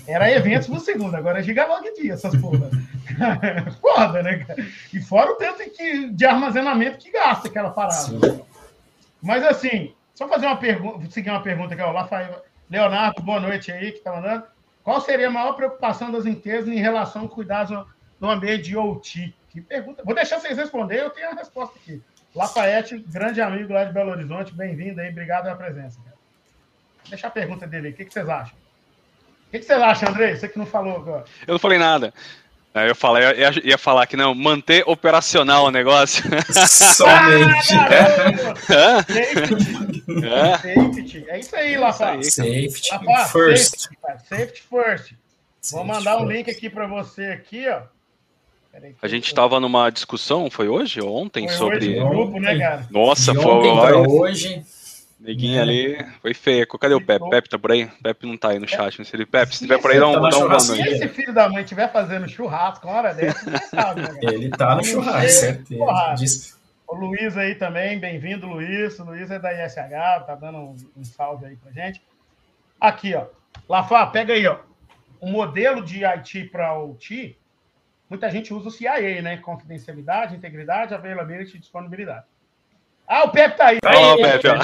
[0.08, 2.70] Era eventos por segundo, agora é gigalog dia, essas porra.
[3.80, 4.66] Foda, né, cara?
[4.94, 7.96] E fora o tanto que, de armazenamento que gasta aquela parada.
[7.96, 8.42] Sim.
[9.22, 13.72] Mas assim, só fazer uma pergunta, seguir uma pergunta aqui, ó, Rafael, Leonardo, boa noite
[13.72, 14.44] aí, que está mandando.
[14.84, 17.88] Qual seria a maior preocupação das empresas em relação ao cuidado
[18.20, 19.34] no ambiente de OT?
[19.50, 20.04] Que pergunta.
[20.04, 22.02] Vou deixar vocês responder, eu tenho a resposta aqui.
[22.36, 26.00] Lafayette, grande amigo lá de Belo Horizonte, bem-vindo aí, obrigado pela presença.
[26.04, 26.18] Cara.
[27.08, 28.63] Deixar a pergunta dele aí, o que, que vocês acham?
[29.54, 30.36] O que, que vocês acham, André?
[30.36, 31.26] Você que não falou agora.
[31.46, 32.12] Eu não falei nada.
[32.74, 36.24] Eu falei, ia, ia falar que não, manter operacional o negócio.
[36.68, 37.76] Somente.
[38.74, 39.06] Ah,
[40.34, 40.58] é.
[40.58, 41.26] Safety.
[41.28, 42.24] É isso aí, Lafa.
[42.24, 43.80] Safety Lafa, first.
[43.80, 45.14] Safety, safety first.
[45.72, 47.84] Vou mandar um link aqui para você aqui, ó.
[49.04, 51.90] A gente estava numa discussão, foi hoje ou ontem, foi sobre.
[51.90, 52.88] Hoje, grupo, né, cara?
[52.90, 54.66] Nossa, foi hoje.
[55.24, 56.68] Neguinho ali foi feio.
[56.68, 57.30] Cadê o Pepe?
[57.30, 57.90] Pepe tá por aí?
[58.04, 58.98] Pepe não tá aí no chat.
[59.00, 61.08] Não sei se Pepe, se tiver por aí, dá um, tá dá um Se esse
[61.08, 64.84] filho da mãe estiver fazendo churrasco uma hora dessa, você sabe, né, Ele tá no
[64.84, 66.58] churrasco, certeza.
[66.86, 69.00] O Luiz aí também, bem-vindo, Luiz.
[69.00, 72.02] O Luiz é da ISH, tá dando um, um salve aí pra gente.
[72.80, 73.26] Aqui, ó.
[73.68, 74.58] Lafá, pega aí, ó.
[75.22, 77.38] O modelo de IT para OT
[78.10, 79.38] muita gente usa o CIA, né?
[79.38, 82.26] Confidencialidade, integridade, availability e disponibilidade.
[83.08, 83.80] Ah, o Pepe tá aí.
[83.86, 84.56] Ó, Pepe, ó.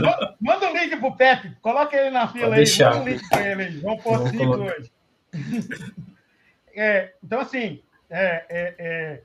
[0.00, 1.56] Manda- Manda um link pro Pepe.
[1.62, 2.64] Coloca ele na fila Pode aí.
[2.64, 2.90] deixar.
[2.90, 3.76] Manda um link pra ele aí.
[3.78, 4.74] Vamos pôr cinco colocar.
[4.76, 4.90] hoje.
[6.80, 9.22] É, então, assim, é, é, é,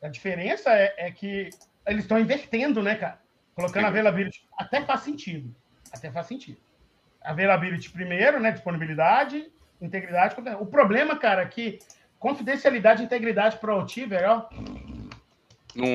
[0.00, 1.50] a diferença é, é que
[1.88, 3.18] eles estão invertendo, né, cara?
[3.56, 4.46] Colocando availability.
[4.56, 5.52] Até faz sentido.
[5.92, 6.56] Até faz sentido.
[7.20, 8.52] Availability primeiro, né?
[8.52, 9.50] Disponibilidade,
[9.82, 10.36] integridade.
[10.60, 11.80] O problema, cara, é que
[12.20, 14.48] confidencialidade e integridade para o velho, ó,
[15.74, 15.86] Não.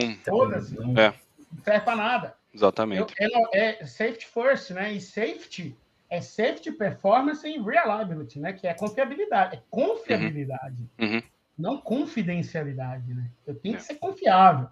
[0.85, 1.13] Não- É.
[1.51, 2.27] não serve para nada.
[2.27, 3.13] Eu- exatamente.
[3.19, 4.91] É, é safety first, né?
[4.93, 5.75] E safety
[6.09, 8.53] é safety, performance e reliability, né?
[8.53, 9.57] Que é confiabilidade.
[9.57, 11.21] É confiabilidade, Uhum.
[11.57, 13.29] não confidencialidade, né?
[13.45, 14.67] Eu tenho que ser confiável.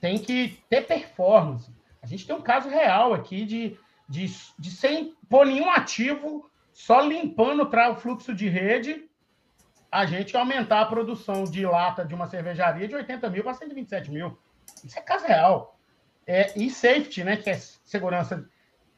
[0.00, 1.70] Tem que ter performance.
[2.02, 3.76] A gente tem um caso real aqui de,
[4.08, 4.26] de,
[4.58, 9.04] de sem pôr nenhum ativo, só limpando para o fluxo de rede,
[9.90, 14.10] a gente aumentar a produção de lata de uma cervejaria de 80 mil para 127
[14.10, 14.38] mil.
[14.84, 15.78] Isso é caso real.
[16.26, 17.36] É, e safety, né?
[17.36, 18.48] Que é segurança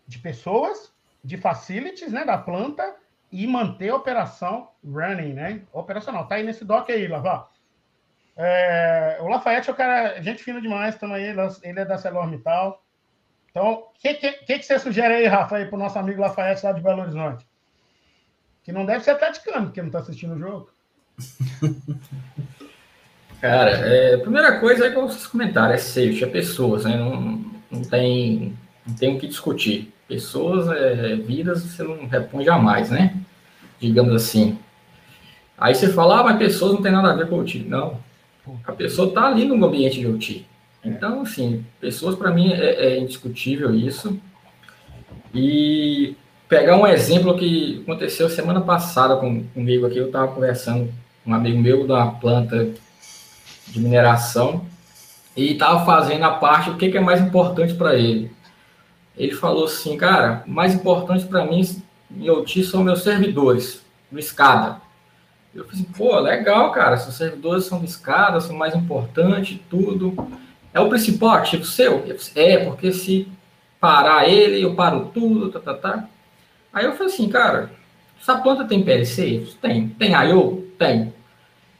[0.06, 2.24] de pessoas, de facilities, né?
[2.24, 2.96] Da planta
[3.30, 5.62] e manter a operação running, né?
[5.72, 6.26] Operacional.
[6.26, 7.48] Tá aí nesse doc aí, Lavar.
[8.36, 12.82] É, o Lafayette é o cara, gente fina demais também, ele, ele é da ArcelorMittal.
[13.50, 16.72] Então, o que, que, que, você sugere aí, Rafa, aí, pro nosso amigo Lafayette lá
[16.72, 17.46] de Belo Horizonte?
[18.62, 20.70] Que não deve ser atleticano, porque não tá assistindo o jogo.
[23.40, 26.96] Cara, é, a primeira coisa é como vocês comentaram, é safety, é pessoas, né?
[26.96, 28.54] Não, não, tem,
[28.86, 29.90] não tem o que discutir.
[30.06, 33.16] Pessoas, é, vidas, você não repõe jamais, né?
[33.80, 34.58] Digamos assim.
[35.56, 37.60] Aí você fala, ah, mas pessoas não tem nada a ver com o OT.
[37.60, 37.98] Não.
[38.66, 40.46] A pessoa está ali no ambiente de OT.
[40.84, 44.18] Então, assim, pessoas para mim é, é indiscutível isso.
[45.34, 46.14] E
[46.46, 50.92] pegar um exemplo que aconteceu semana passada com, comigo aqui, eu estava conversando
[51.24, 52.68] com um amigo meu uma planta
[53.70, 54.64] de mineração
[55.36, 58.30] e estava fazendo a parte, o que, que é mais importante para ele.
[59.16, 61.62] Ele falou assim, cara, mais importante para mim
[62.10, 64.80] em OT são meus servidores, no SCADA.
[65.54, 70.14] Eu falei pô, legal, cara, seus servidores são de SCADA, são mais importantes, tudo.
[70.72, 72.04] É o principal ativo seu?
[72.34, 73.28] É, porque se
[73.80, 76.08] parar ele, eu paro tudo, tá, tá, tá.
[76.72, 77.72] Aí eu falei assim, cara,
[78.20, 79.46] essa planta tem PLC?
[79.60, 79.88] Tem.
[79.88, 80.68] Tem I.O.?
[80.78, 81.12] Tem.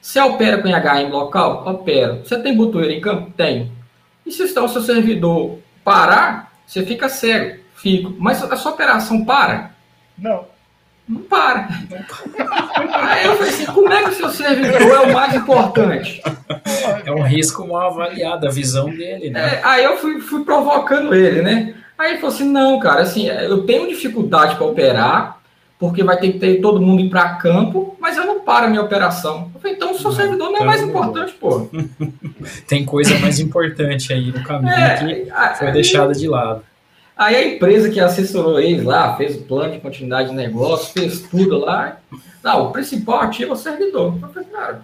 [0.01, 1.63] Você opera com IHM local?
[1.67, 2.21] Opera.
[2.25, 3.31] Você tem botoeira em campo?
[3.37, 3.71] Tem.
[4.25, 7.59] E se está o seu servidor parar, você fica cego.
[7.75, 8.13] Fico.
[8.17, 9.71] Mas a sua operação para?
[10.17, 10.45] Não.
[11.07, 11.67] Não para.
[12.93, 16.21] Aí eu falei assim, como é que o seu servidor é o mais importante?
[17.05, 19.55] É um risco mal avaliado, a visão dele, né?
[19.55, 21.75] É, aí eu fui, fui provocando ele, né?
[21.97, 25.40] Aí ele falou assim, não, cara, assim, eu tenho dificuldade para operar,
[25.81, 28.69] porque vai ter que ter todo mundo ir para campo, mas eu não paro a
[28.69, 29.49] minha operação.
[29.55, 31.67] Eu falei, então o seu Não, servidor não é mais importante, pô.
[32.69, 36.61] Tem coisa mais importante aí no caminho que É, foi aí- deixada de lado.
[37.17, 41.21] Aí a empresa que assessorou eles lá, fez o plano de continuidade de negócio, fez
[41.21, 41.97] tudo lá.
[42.43, 44.13] Não, o principal ativo é o servidor.
[44.21, 44.81] Eu falei, cara,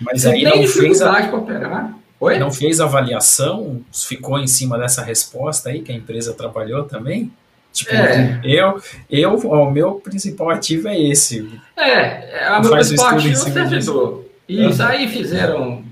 [0.00, 1.94] Mas aí não fez, a, para operar?
[2.20, 2.38] Oi?
[2.38, 7.32] não fez avaliação, ficou em cima dessa resposta aí que a empresa trabalhou também?
[7.78, 8.40] Tipo, É.
[8.42, 11.60] eu, eu, o meu principal ativo é esse.
[11.76, 14.24] É, é a meu principal ativo é o servidor.
[14.48, 15.84] Isso, aí fizeram,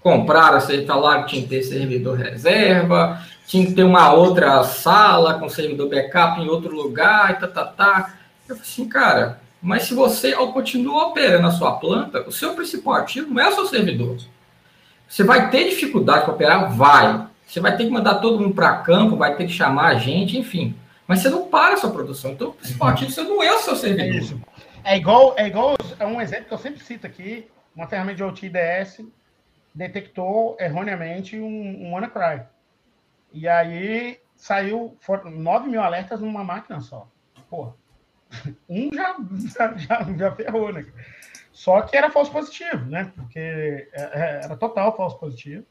[0.00, 5.34] compraram, você falaram que tinha que ter servidor reserva, tinha que ter uma outra sala
[5.34, 8.14] com servidor backup em outro lugar, e tá, tá, tá.
[8.48, 12.54] Eu falei assim, cara, mas se você ao continuar operando a sua planta, o seu
[12.54, 14.16] principal ativo não é o seu servidor.
[15.08, 16.74] Você vai ter dificuldade para operar?
[16.74, 17.26] Vai.
[17.46, 20.38] Você vai ter que mandar todo mundo para campo, vai ter que chamar a gente,
[20.38, 20.74] enfim.
[21.06, 22.32] Mas você não para a sua produção.
[22.32, 24.14] Então, o principal ativo você não é o seu É servidor.
[24.14, 24.40] isso.
[24.82, 28.24] É igual, é igual é um exemplo que eu sempre cito aqui, uma ferramenta de
[28.24, 29.00] OT IDS
[29.74, 32.42] detectou erroneamente um, um WannaCry.
[33.32, 37.08] E aí saiu foram 9 mil alertas numa máquina só.
[37.48, 37.74] Porra.
[38.68, 39.16] Um já,
[39.76, 40.84] já, já ferrou, né?
[41.52, 43.12] Só que era falso positivo, né?
[43.14, 45.64] Porque é, é, era total falso positivo.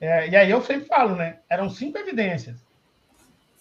[0.00, 1.40] É, e aí eu sempre falo, né?
[1.48, 2.64] Eram cinco evidências.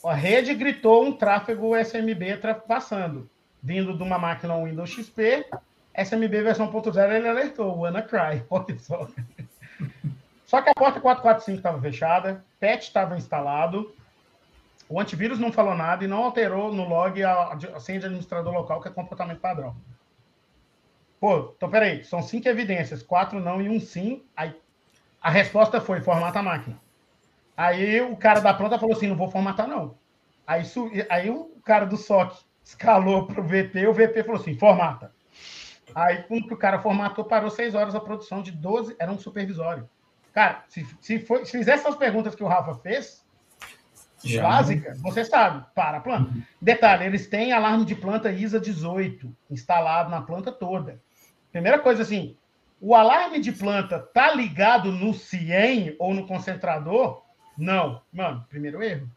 [0.03, 3.29] A rede gritou um tráfego SMB passando,
[3.61, 5.45] vindo de uma máquina Windows XP,
[5.93, 9.07] SMB versão 0.0, ele alertou, o WannaCry, olha só.
[10.45, 13.93] Só que a porta 445 estava fechada, patch estava instalado,
[14.87, 18.51] o antivírus não falou nada e não alterou no log a, a senha de administrador
[18.51, 19.75] local, que é comportamento padrão.
[21.19, 24.23] Pô, então peraí, são cinco evidências, quatro não e um sim.
[24.35, 24.55] Aí
[25.21, 26.79] a resposta foi formata a máquina.
[27.59, 29.97] Aí o cara da planta falou assim: não vou formatar, não.
[30.47, 34.57] Aí, su- aí o cara do SOC escalou para o VP, o VP falou assim:
[34.57, 35.11] formata.
[35.93, 39.19] Aí, quando que o cara formatou, parou seis horas a produção de 12, era um
[39.19, 39.89] supervisório.
[40.33, 43.25] Cara, se, se, for, se fizer essas perguntas que o Rafa fez,
[44.23, 44.41] Já.
[44.43, 46.31] básica, você sabe, para a planta.
[46.31, 46.41] Uhum.
[46.61, 51.01] Detalhe, eles têm alarme de planta ISA 18 instalado na planta toda.
[51.51, 52.37] Primeira coisa assim,
[52.79, 57.27] o alarme de planta tá ligado no CIEM ou no concentrador?
[57.59, 58.01] Não.
[58.11, 59.09] Mano, primeiro erro.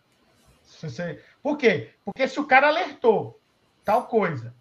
[0.81, 1.23] Você...
[1.43, 1.91] Por quê?
[2.05, 3.41] Porque se o cara alertou
[3.85, 4.55] tal coisa,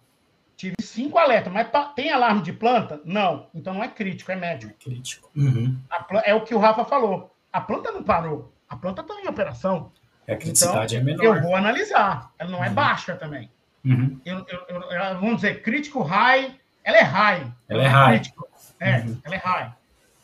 [0.55, 3.01] tive cinco alertas, mas tem alarme de planta?
[3.03, 3.47] Não.
[3.53, 4.69] Então não é crítico, é médio.
[4.69, 5.29] É crítico.
[5.35, 5.77] Uhum.
[6.23, 7.35] É o que o Rafa falou.
[7.51, 8.53] A planta não parou.
[8.69, 9.91] A planta está em operação.
[10.27, 11.37] É a criticidade então, é menor.
[11.37, 12.31] Eu vou analisar.
[12.37, 12.73] Ela não é uhum.
[12.73, 13.49] baixa também.
[13.83, 14.19] Uhum.
[14.23, 17.51] Eu, eu, eu, vamos dizer, crítico high, ela é high.
[17.67, 18.19] Ela é high.
[18.19, 18.47] Crítico.
[18.79, 19.19] É, uhum.
[19.23, 19.73] ela é high.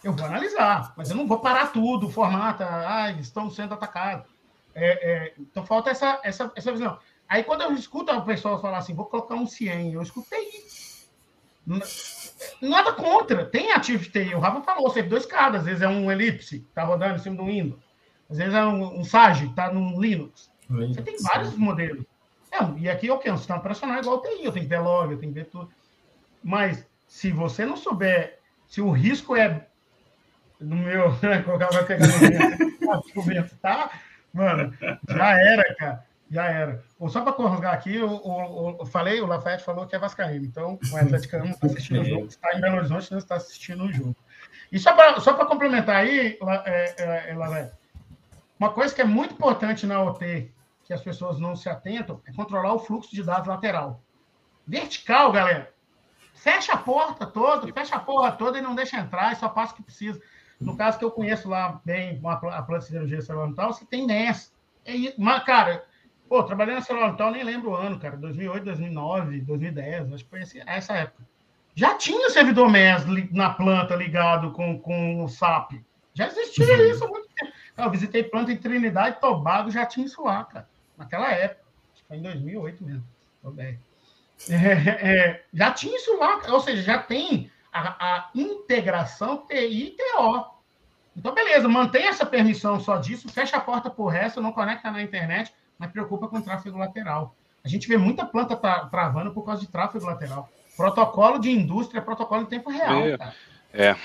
[0.08, 4.26] Eu vou analisar, mas eu não vou parar tudo, formata, ah, estão sendo atacados.
[4.74, 6.98] É, é, então falta essa, essa, essa visão.
[7.28, 10.50] Aí quando eu escuto o pessoal falar assim, vou colocar um CIEM, eu escutei.
[12.62, 14.34] Nada contra, tem ativo de TI.
[14.34, 17.46] O Rafa falou, servidor escada, às vezes é um elipse, tá rodando em cima do
[17.46, 17.82] Windows.
[18.30, 20.50] Às vezes é um, um SAGE, tá no Linux.
[20.70, 21.58] Linux Você tem vários sim.
[21.58, 22.06] modelos.
[22.50, 25.12] É, e aqui eu quero um sistema operacional igual TI, eu tenho que ver log,
[25.12, 25.70] eu tenho que ver tudo.
[26.42, 29.67] Mas se você não souber, se o risco é
[30.60, 33.92] no meu, né, colocar vai pegar no vento, tá?
[34.34, 34.74] Mano,
[35.08, 36.08] já era, cara.
[36.30, 36.84] Já era.
[37.08, 40.46] Só para corrogar aqui, eu, eu, eu, falei, o Lafayette falou que é Vascaíno.
[40.46, 42.26] Então, o Atlético não está assistindo o jogo.
[42.26, 44.16] Está em Belo Horizonte, não está assistindo o jogo.
[44.72, 47.72] E só para só complementar aí, é, é, é,
[48.60, 50.52] uma coisa que é muito importante na OT,
[50.84, 54.02] que as pessoas não se atentam, é controlar o fluxo de dados lateral.
[54.66, 55.74] Vertical, galera.
[56.34, 59.74] Fecha a porta toda, fecha a porra toda e não deixa entrar, e só passa
[59.74, 60.22] o que precisa.
[60.60, 64.08] No caso que eu conheço lá bem a planta de cirurgia celular tal, você tem
[64.08, 64.52] NES.
[64.86, 65.84] É, mas, cara,
[66.28, 70.30] pô, trabalhei na celular tal, nem lembro o ano, cara, 2008, 2009, 2010, acho que
[70.30, 71.24] foi essa época.
[71.76, 75.74] Já tinha servidor MES na planta ligado com, com o SAP.
[76.14, 76.86] Já existia uhum.
[76.86, 77.54] isso há muito tempo.
[77.78, 80.68] Eu visitei planta em Trinidade e Tobago, já tinha isso lá, cara.
[80.98, 81.62] Naquela época.
[81.94, 83.04] Acho que foi em 2008 mesmo.
[84.50, 89.92] É, é, já tinha isso lá, ou seja, já tem a, a integração TI e
[89.92, 90.46] TO.
[91.16, 95.02] Então, beleza, mantém essa permissão só disso, fecha a porta por resto, não conecta na
[95.02, 97.36] internet, mas preocupa com tráfego lateral.
[97.64, 100.48] A gente vê muita planta tra travando por causa de tráfego lateral.
[100.76, 103.02] Protocolo de indústria, protocolo em tempo real.
[103.04, 103.18] É.
[103.74, 103.96] é.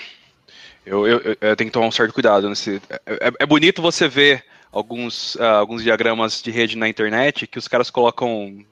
[0.85, 2.48] Eu, eu, eu, tenho que tomar um certo cuidado.
[2.48, 2.82] Nesse...
[3.06, 7.58] É, é, é bonito você ver alguns, uh, alguns diagramas de rede na internet que
[7.58, 8.64] os caras colocam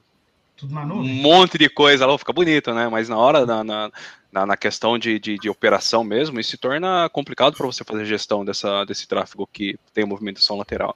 [0.65, 2.87] um monte de coisa lá, fica bonito, né?
[2.87, 3.91] Mas na hora, na, na,
[4.31, 8.05] na, na questão de, de, de, operação mesmo, isso se torna complicado para você fazer
[8.05, 10.95] gestão dessa, desse tráfego que tem movimentação lateral.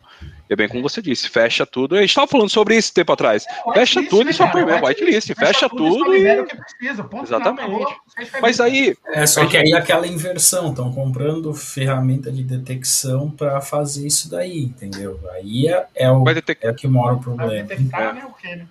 [0.50, 1.96] E é bem como você disse, fecha tudo.
[1.96, 3.46] A gente estava falando sobre isso tempo atrás.
[3.46, 5.28] É, fecha tudo e só permite whitelist.
[5.28, 6.40] Fecha, fecha tudo, e.
[6.40, 7.96] O que precisa, Exatamente.
[8.42, 8.96] Mas aí.
[9.08, 14.64] É, só que aí aquela inversão, estão comprando ferramenta de detecção para fazer isso daí,
[14.64, 15.20] entendeu?
[15.34, 17.52] Aí é, é, o, é que mora o problema.
[17.52, 18.68] Vai detectar, né, o quê, né?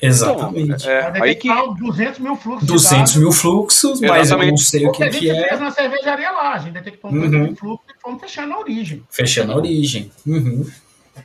[0.00, 0.82] Exatamente.
[0.82, 1.48] Então, é, aí que...
[1.48, 2.66] 200 mil fluxos.
[2.66, 5.32] 200 mil fluxos, mas eu não sei o que, que, que é.
[5.32, 7.56] A gente fez na cervejaria lá, a gente detectou um uhum.
[7.56, 9.04] fluxo e fomos fechando a origem.
[9.10, 10.10] Fechando a origem.
[10.26, 10.66] Uhum.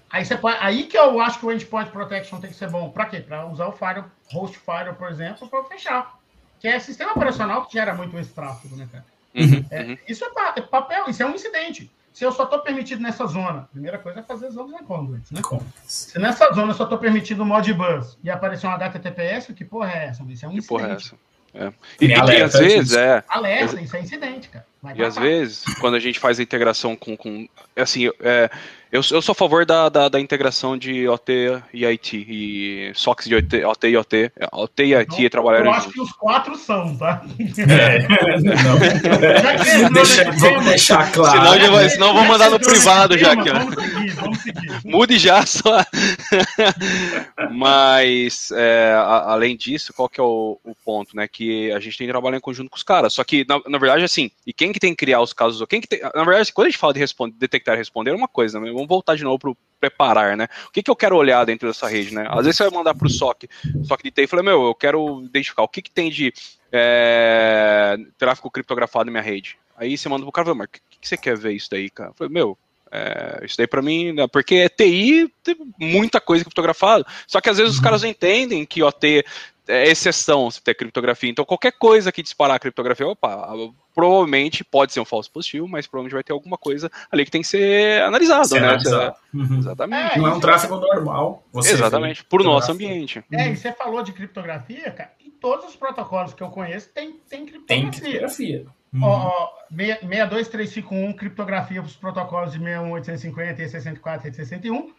[0.09, 2.89] Aí, você pode, aí que eu acho que o Endpoint Protection tem que ser bom.
[2.89, 3.19] Para quê?
[3.19, 6.19] Para usar o Fire, Host Fire, por exemplo, para fechar.
[6.59, 9.05] Que é sistema operacional que gera muito esse tráfego, né, cara?
[9.35, 9.97] Uhum, é, uhum.
[10.07, 11.91] Isso é papel, isso é um incidente.
[12.15, 15.41] Se eu só estou permitido nessa zona, a primeira coisa é fazer zonas incongruentes, né?
[15.83, 19.91] Se nessa zona eu só estou permitido o Modbus e aparecer um HTTPS, que porra
[19.91, 20.23] é essa?
[20.23, 20.67] Isso é um que incidente.
[20.69, 21.15] Porra é essa?
[21.53, 21.73] É.
[21.99, 23.21] E, e, e às vezes é.
[23.27, 24.65] Alerta, isso é incidente, cara.
[24.81, 27.17] Vai e às vezes, quando a gente faz a integração com.
[27.17, 28.49] com assim, é,
[28.95, 33.27] eu, eu sou a favor da, da, da, integração de OT e IT, e SOCs
[33.27, 34.31] de OT, OT e OT.
[34.51, 37.21] OT e IT então, trabalharam Eu acho que os quatro são, tá?
[37.57, 38.07] É,
[39.89, 39.93] não.
[39.93, 41.39] Deixa, vamos deixar claro.
[41.39, 43.49] Senão, já vai, senão vou mandar no privado já aqui.
[43.49, 44.65] Vamos seguir, vamos seguir.
[44.85, 45.83] Mude já só.
[47.51, 51.27] Mas, é, a, além disso, qual que é o, o, ponto, né?
[51.27, 53.13] Que a gente tem que trabalhar em conjunto com os caras.
[53.13, 55.65] Só que, na, na verdade, assim, e quem que tem que criar os casos?
[55.67, 58.15] Quem que tem, na verdade, quando a gente fala de responder, detectar e responder, é
[58.15, 58.71] uma coisa, né?
[58.85, 60.47] Vamos voltar de novo para o preparar, né?
[60.67, 62.25] O que, que eu quero olhar dentro dessa rede, né?
[62.29, 63.47] Às vezes você vai mandar para o SOC,
[63.83, 66.33] SOC de TI e fala, meu, eu quero identificar o que, que tem de
[66.71, 69.57] é, tráfego criptografado na minha rede.
[69.77, 72.09] Aí você manda pro cara, mas o que, que você quer ver isso daí, cara?
[72.09, 72.57] Eu falei, meu,
[72.91, 77.05] é, isso daí para mim, né, porque é TI, tem muita coisa criptografada.
[77.27, 79.25] Só que às vezes os caras entendem que OT
[79.67, 81.29] é exceção se ter criptografia.
[81.29, 83.47] Então, qualquer coisa que disparar a criptografia, opa,
[83.93, 87.41] provavelmente pode ser um falso positivo, mas provavelmente vai ter alguma coisa ali que tem
[87.41, 88.67] que ser analisado, ser né?
[88.67, 89.15] Analisado.
[89.33, 89.57] Uhum.
[89.59, 90.15] Exatamente.
[90.15, 91.43] É, não é um tráfego normal.
[91.55, 93.23] Exatamente, por nosso ambiente.
[93.31, 97.45] É, e você falou de criptografia, cara, todos os protocolos que eu conheço tem, tem
[97.45, 97.89] Tem criptografia.
[97.89, 98.65] criptografia.
[99.01, 104.93] Ó, ó, 62351, criptografia para os protocolos de 61850, E64 e 61.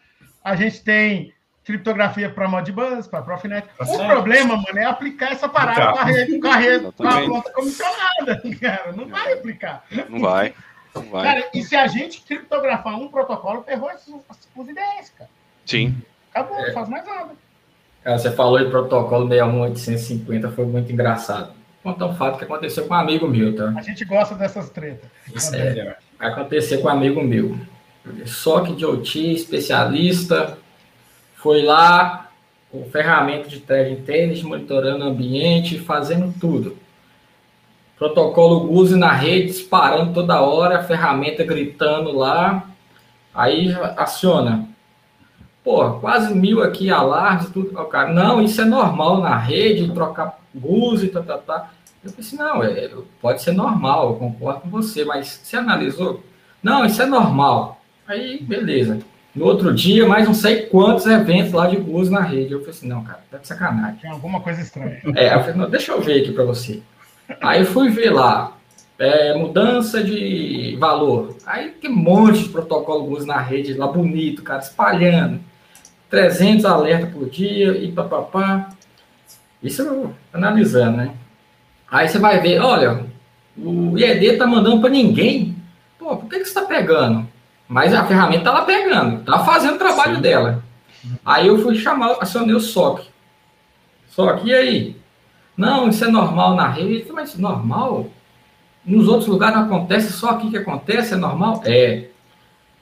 [0.44, 1.32] A gente tem
[1.66, 3.66] criptografia para Modbus, para Profinet.
[3.74, 4.06] O Profinet.
[4.08, 7.52] problema, mano, é aplicar essa parada com a rede, com a rede, com a conta
[7.52, 8.92] comissionada, cara.
[8.92, 9.84] Não vai aplicar.
[10.08, 10.54] Não vai.
[10.94, 11.24] Não vai.
[11.24, 15.28] Cara, e se a gente criptografar um protocolo, ferrou as, as ideias, cara.
[15.66, 15.94] Sim.
[16.32, 16.68] Acabou, É.
[16.68, 17.30] não faz mais nada.
[18.04, 21.52] Cara, você falou de protocolo 61850, foi muito engraçado.
[21.82, 23.72] Vou contar um fato que aconteceu com um amigo meu, tá?
[23.76, 25.10] A gente gosta dessas tretas.
[25.34, 25.96] Isso é.
[26.18, 27.58] Aconteceu com um amigo meu.
[28.24, 30.56] Só que de OT, especialista,
[31.36, 32.28] foi lá
[32.70, 36.76] com ferramenta de trading tênis, monitorando o ambiente, fazendo tudo.
[37.98, 42.68] Protocolo GUSE na rede, disparando toda hora, a ferramenta gritando lá.
[43.34, 44.68] Aí aciona.
[45.64, 47.78] Pô, quase mil aqui, alarmes, tudo.
[47.78, 51.70] O cara, não, isso é normal na rede, trocar GUSE, tá, tá, tá.
[52.04, 56.22] Eu pensei, não, é, pode ser normal, eu concordo com você, mas você analisou?
[56.62, 57.80] Não, isso é normal.
[58.06, 59.00] Aí, beleza.
[59.36, 62.52] No outro dia, mais não sei quantos eventos lá de GUSE na rede.
[62.52, 64.00] Eu falei assim, não, cara, tá de sacanagem.
[64.00, 64.98] Tem alguma coisa estranha.
[65.14, 66.82] É, eu falei, não, deixa eu ver aqui para você.
[67.42, 68.56] Aí eu fui ver lá,
[68.98, 71.36] é, mudança de valor.
[71.44, 75.38] Aí tem um monte de protocolo GUSE na rede lá, bonito, cara, espalhando.
[76.08, 78.70] 300 alertas por dia e papapá.
[79.62, 81.14] Isso eu analisando, né?
[81.90, 83.04] Aí você vai ver, olha,
[83.54, 85.54] o IED tá mandando para ninguém.
[85.98, 87.28] Pô, por que, que você tá pegando?
[87.68, 90.22] Mas a ferramenta tá lá pegando, tá fazendo o trabalho Sim.
[90.22, 90.64] dela.
[91.24, 93.06] Aí eu fui chamar, acionei o SOC.
[94.08, 94.96] SOC, e aí?
[95.56, 97.04] Não, isso é normal na rede.
[97.04, 98.08] Falei, Mas normal?
[98.84, 101.60] Nos outros lugares não acontece, só aqui que acontece, é normal?
[101.64, 102.08] É.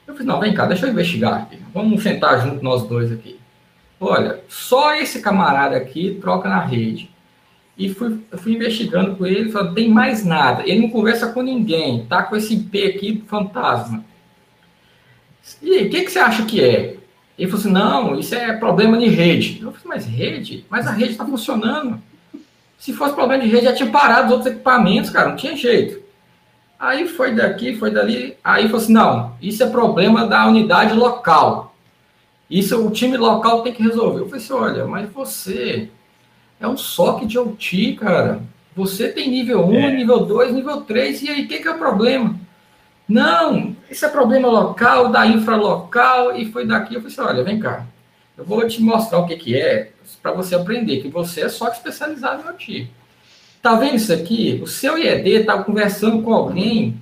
[0.05, 1.57] Eu falei, não, vem cá, deixa eu investigar aqui.
[1.73, 3.39] Vamos sentar junto nós dois aqui.
[3.99, 7.09] Olha, só esse camarada aqui troca na rede.
[7.75, 10.61] E fui, eu fui investigando com ele, falou, tem mais nada.
[10.63, 14.05] Ele não conversa com ninguém, tá com esse IP aqui fantasma.
[15.61, 16.95] E aí, o que, que você acha que é?
[17.37, 19.59] Ele falou assim, não, isso é problema de rede.
[19.61, 20.65] Eu falei, mas rede?
[20.69, 22.01] Mas a rede está funcionando.
[22.77, 26.03] Se fosse problema de rede, já tinha parado os outros equipamentos, cara, não tinha jeito.
[26.79, 31.75] Aí foi daqui, foi dali, aí falou assim, não, isso é problema da unidade local.
[32.49, 34.19] Isso o time local tem que resolver.
[34.21, 35.89] Eu falei assim, olha, mas você
[36.59, 38.41] é um SOC de OT, cara.
[38.75, 39.91] Você tem nível 1, É.
[39.91, 42.35] nível 2, nível 3, e aí o que, que é o problema?
[43.07, 46.95] Não, isso é problema local, da infra local, e foi daqui.
[46.95, 47.85] Eu falei assim, olha, vem cá,
[48.37, 49.91] eu vou te mostrar o que, que é,
[50.21, 52.91] para você aprender, que você é SOC especializado em OT.
[53.61, 54.59] Tá vendo isso aqui?
[54.61, 56.99] O seu IED estava conversando com alguém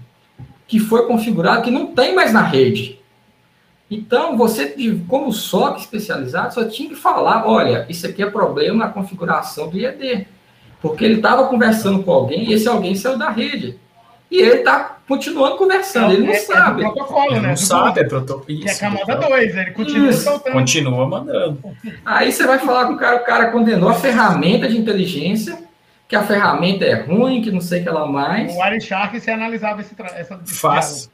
[0.68, 3.00] que foi configurado que não tem mais na rede.
[3.90, 4.76] Então, você,
[5.08, 9.78] como SOC especializado, só tinha que falar: olha, isso aqui é problema na configuração do
[9.78, 10.28] IED.
[10.82, 13.80] Porque ele estava conversando com alguém e esse alguém saiu da rede.
[14.34, 16.82] E ele está continuando conversando, ele não é, sabe.
[16.82, 17.50] É protocolo, Ele né?
[17.50, 18.46] não sabe, é protocolo.
[18.46, 20.24] Que é camada 2, ele continua Isso.
[20.24, 20.54] soltando.
[20.54, 21.60] Continua mandando.
[22.04, 25.60] Aí você vai falar com o cara, o cara condenou a ferramenta de inteligência,
[26.08, 28.54] que a ferramenta é ruim, que não sei o que lá mais.
[28.56, 31.12] O Wireshark, você analisava esse tra- essa Fácil.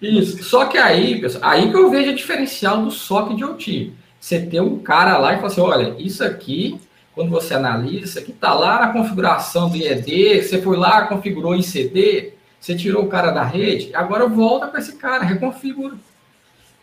[0.00, 0.42] Isso.
[0.42, 3.92] Só que aí, pessoal, aí que eu vejo o diferencial do SOC de OT.
[4.18, 6.80] Você ter um cara lá e falar assim, olha, isso aqui,
[7.16, 11.62] quando você analisa, aqui está lá na configuração do IED, você foi lá, configurou em
[11.62, 15.94] CD, você tirou o cara da rede, agora volta para esse cara, reconfigura.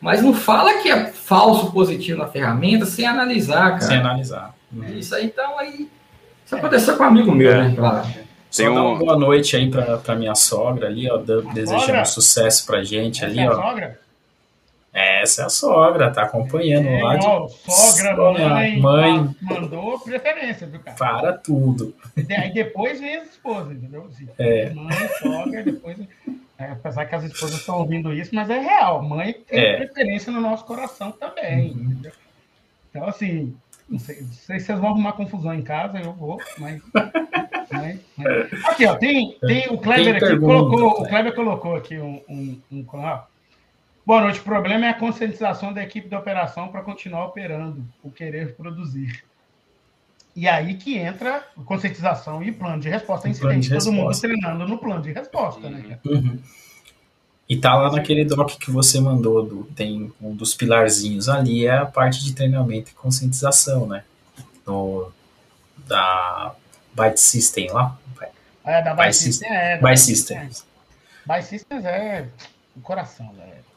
[0.02, 3.82] Mas não fala que é falso positivo na ferramenta sem analisar, cara.
[3.82, 4.54] Sem analisar.
[4.76, 4.86] Uhum.
[4.98, 5.88] Isso aí, então, aí.
[6.46, 7.68] Isso aconteceu com um amigo meu, É.
[7.70, 7.76] né?
[7.76, 8.06] Claro.
[8.50, 12.06] Só Tem um- uma boa noite aí pra, pra minha sogra ali, ó, desejando sogra?
[12.06, 13.56] sucesso pra gente Essa ali, é a ó.
[13.56, 14.00] sogra?
[14.94, 19.36] Essa é a sogra, tá acompanhando É, lá de sogra, Olha, mãe, mãe.
[19.42, 20.96] mandou preferência, viu, cara?
[20.96, 21.96] para tudo.
[22.38, 24.06] Aí depois vem as esposas, entendeu?
[24.08, 24.70] Assim, É.
[24.70, 25.98] Mãe, sogra, depois.
[26.60, 29.02] é, apesar que as esposas estão ouvindo isso, mas é real.
[29.02, 29.78] Mãe tem É.
[29.78, 31.72] preferência no nosso coração também.
[31.72, 31.82] Uhum.
[31.92, 32.12] entendeu?
[32.92, 33.56] Então, assim,
[33.90, 36.80] não sei, não sei se vocês vão arrumar confusão em casa, eu vou, mas.
[37.72, 41.34] mas- mas- Aqui, ó, tem, tem o Kleber Tem aqui, pergunta, colocou, o Kleber.
[41.34, 42.22] Colocou aqui um.
[42.30, 43.33] um, um ó.
[44.06, 44.40] Boa noite.
[44.40, 49.24] O problema é a conscientização da equipe de operação para continuar operando, o querer produzir.
[50.36, 53.70] E aí que entra conscientização e plano de resposta a incidente.
[53.70, 54.28] Todo mundo resposta.
[54.28, 56.00] treinando no plano de resposta, né?
[56.06, 56.40] Uhum.
[57.48, 61.78] E tá lá naquele doc que você mandou, do, tem um dos pilarzinhos ali, é
[61.78, 64.04] a parte de treinamento e conscientização, né?
[64.66, 65.12] Do,
[65.88, 66.56] da
[66.94, 67.98] Byte System lá.
[68.66, 69.78] É, da By By System é.
[69.78, 70.66] da By By Systems.
[71.26, 72.28] By Systems é
[72.76, 73.73] o coração, galera.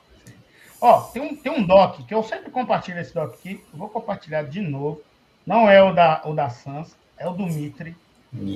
[0.80, 3.88] Ó, tem um, tem um doc, que eu sempre compartilho esse doc aqui, eu vou
[3.88, 5.00] compartilhar de novo.
[5.46, 7.96] Não é o da, o da Sans, é o do Mitre.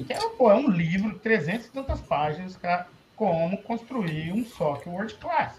[0.07, 4.87] Que é, pô, é um livro, 300 e tantas páginas, cara, como construir um SOC
[4.89, 5.55] World Class.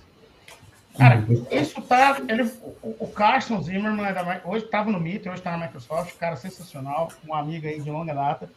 [0.97, 1.47] Cara, uhum.
[1.49, 2.21] isso tá.
[2.27, 2.43] Ele,
[2.83, 7.33] o, o Carson Zimmerman, hoje estava no Mitre, hoje está na Microsoft, cara sensacional, um
[7.33, 8.49] amigo aí de longa data.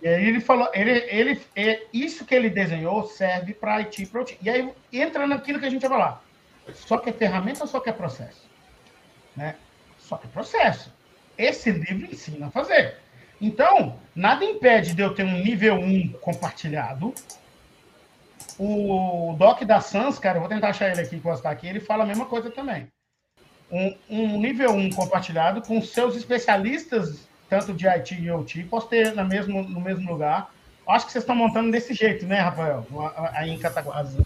[0.00, 4.06] E aí ele falou, ele, ele, é, isso que ele desenhou serve para IT e
[4.06, 4.24] para.
[4.40, 6.24] E aí entra naquilo que a gente vai falar.
[6.74, 8.48] Só que é ferramenta só que é processo?
[9.36, 9.56] Né?
[9.98, 10.92] Só que é processo.
[11.36, 12.96] Esse livro ensina a fazer.
[13.40, 17.14] Então, nada impede de eu ter um nível 1 compartilhado.
[18.58, 22.04] O doc da Sans, cara, eu vou tentar achar ele aqui, postar aqui, ele fala
[22.04, 22.88] a mesma coisa também.
[23.70, 29.12] Um, um nível 1 compartilhado com seus especialistas tanto de IT e OT, posso ter
[29.12, 30.54] no mesmo, no mesmo lugar.
[30.88, 32.86] Acho que vocês estão montando desse jeito, né, Rafael?
[33.32, 34.16] Aí em Cataguases.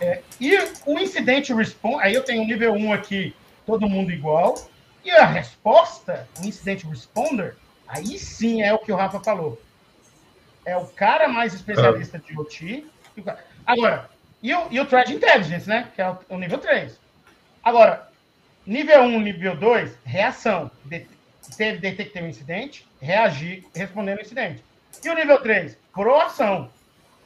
[0.00, 3.34] É, e o incidente response, aí eu tenho nível 1 aqui,
[3.66, 4.54] todo mundo igual.
[5.04, 9.60] E a resposta, o incidente responder, aí sim é o que o Rafa falou.
[10.64, 12.86] É o cara mais especialista de OT.
[13.66, 14.08] Agora,
[14.42, 15.90] e o, e o Thread Intelligence, né?
[15.94, 16.98] Que é o, nível 3.
[17.62, 18.08] Agora,
[18.66, 20.70] nível 1, nível 2, reação
[21.56, 24.62] teve, detectei um incidente, reagir respondendo o incidente.
[25.02, 26.70] E o nível 3, proação.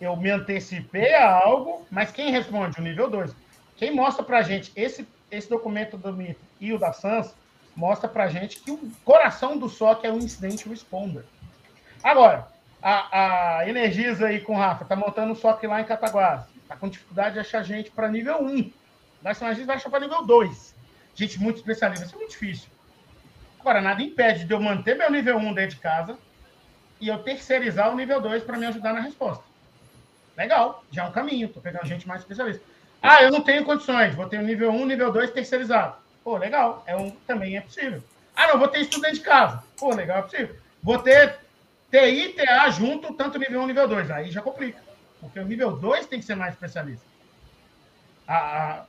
[0.00, 2.78] Eu me antecipei a algo, mas quem responde?
[2.78, 3.34] O nível 2.
[3.76, 7.34] Quem mostra para gente esse, esse documento do MIT e o da SANS,
[7.74, 11.24] mostra para gente que o coração do SOC é o incident responder.
[12.02, 12.48] Agora,
[12.82, 13.64] a, a
[14.26, 16.42] aí com o Rafa, tá montando o SOC lá em Cataguás.
[16.66, 18.72] Tá com dificuldade de achar gente para nível 1.
[19.22, 20.74] Mas a gente vai achar para nível 2.
[21.14, 22.04] Gente muito especialista.
[22.04, 22.68] Isso é muito difícil.
[23.58, 26.18] Agora, nada impede de eu manter meu nível 1 dentro de casa
[27.00, 29.44] e eu terceirizar o nível 2 para me ajudar na resposta.
[30.38, 31.48] Legal, já é um caminho.
[31.48, 32.62] Estou pegando gente mais especialista.
[33.02, 35.96] Ah, eu não tenho condições, vou ter nível 1, nível 2 terceirizado.
[36.22, 38.02] Pô, legal, é um, também é possível.
[38.36, 39.62] Ah, não, vou ter dentro de casa.
[39.76, 40.56] Pô, legal, é possível.
[40.80, 41.38] Vou ter
[41.90, 44.10] TI e TA junto, tanto nível 1 nível 2.
[44.12, 44.78] Aí já complica.
[45.20, 47.04] Porque o nível 2 tem que ser mais especialista.
[48.26, 48.84] A, a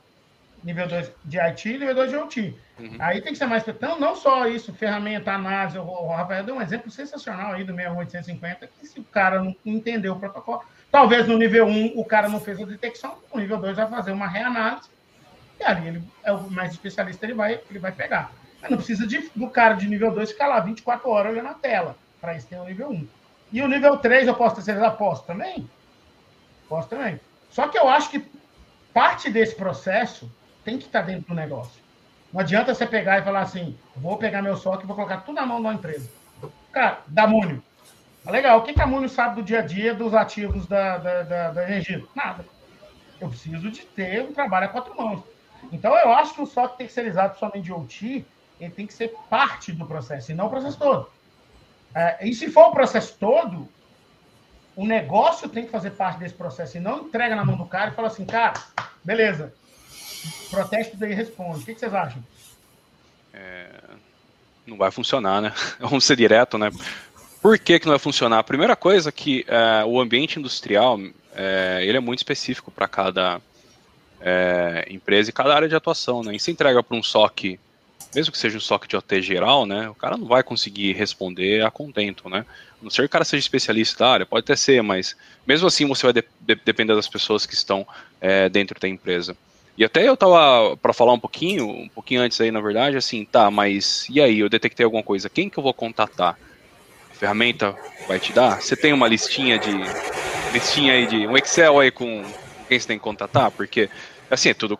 [0.62, 2.54] nível 2 de IT e nível 2 de OT.
[2.78, 2.96] Uhum.
[2.98, 3.66] Aí tem que ser mais.
[3.66, 5.78] Então, não só isso, ferramenta, análise.
[5.78, 10.12] O Rafael deu um exemplo sensacional aí do 61850, que se o cara não entendeu
[10.12, 13.76] o protocolo, talvez no nível 1 o cara não fez a detecção, no nível 2
[13.76, 14.88] vai fazer uma reanálise,
[15.58, 18.32] e ali ele é o mais especialista, ele vai, ele vai pegar.
[18.60, 21.54] Mas não precisa de, do cara de nível 2 ficar lá 24 horas olhando a
[21.54, 21.96] tela.
[22.20, 23.08] Para isso tem o nível 1.
[23.52, 24.96] E o nível 3 eu posso terceirizar?
[24.96, 25.68] Posso também.
[26.68, 27.18] Posso também.
[27.50, 28.24] Só que eu acho que
[28.92, 30.30] parte desse processo
[30.64, 31.80] tem que estar dentro do negócio.
[32.32, 35.34] Não adianta você pegar e falar assim, vou pegar meu software e vou colocar tudo
[35.34, 36.08] na mão da empresa.
[36.70, 37.26] Cara, da
[38.24, 38.32] Múnio.
[38.32, 41.22] Legal, o que, que a Múnio sabe do dia a dia dos ativos da, da,
[41.22, 41.62] da, da?
[42.14, 42.44] Nada.
[43.20, 45.22] Eu preciso de ter um trabalho a quatro mãos.
[45.72, 48.24] Então, eu acho que o software terceirizado somente de OT,
[48.58, 51.10] ele tem que ser parte do processo, e não o processo todo.
[51.94, 53.68] É, e se for o processo todo,
[54.74, 57.90] o negócio tem que fazer parte desse processo, e não entrega na mão do cara
[57.90, 58.54] e fala assim, cara,
[59.04, 59.52] beleza,
[60.50, 61.60] protesto daí responde.
[61.60, 62.22] O que, que vocês acham?
[63.32, 63.68] É,
[64.66, 65.52] não vai funcionar, né?
[65.78, 66.70] Vamos ser direto, né?
[67.40, 68.38] Por que, que não vai funcionar?
[68.38, 71.00] A primeira coisa é que é, o ambiente industrial
[71.34, 73.40] é, ele é muito específico para cada
[74.20, 76.36] é, empresa e cada área de atuação, né?
[76.36, 77.58] E se entrega para um SOC,
[78.14, 79.88] mesmo que seja um SOC de OT geral, né?
[79.88, 82.44] O cara não vai conseguir responder a contento, né?
[82.78, 85.16] A não ser que o cara seja especialista da área, pode até ser, mas
[85.46, 87.86] mesmo assim você vai de, de, depender das pessoas que estão
[88.52, 89.34] dentro da empresa.
[89.78, 93.24] E até eu tava para falar um pouquinho, um pouquinho antes aí, na verdade, assim,
[93.24, 96.36] tá, mas e aí, eu detectei alguma coisa, quem que eu vou contatar?
[97.20, 97.76] A ferramenta
[98.08, 98.62] vai te dar?
[98.62, 99.70] Você tem uma listinha de
[100.54, 102.24] listinha aí de um Excel aí com
[102.66, 103.50] quem você tem que contatar?
[103.50, 103.90] Porque
[104.30, 104.78] assim, é tudo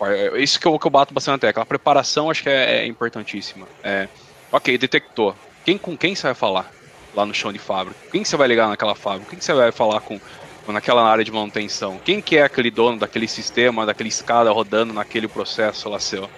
[0.00, 2.86] é, isso que eu, que eu bato bastante até, aquela preparação acho que é, é
[2.86, 3.68] importantíssima.
[3.84, 4.08] É,
[4.50, 5.32] ok, detectou.
[5.64, 6.72] Quem com quem você vai falar
[7.14, 7.96] lá no chão de fábrica?
[8.10, 9.30] Quem você vai ligar naquela fábrica?
[9.30, 10.18] Quem você vai falar com
[10.66, 12.00] naquela área de manutenção?
[12.04, 16.28] Quem que é aquele dono daquele sistema, daquele escada rodando naquele processo lá seu?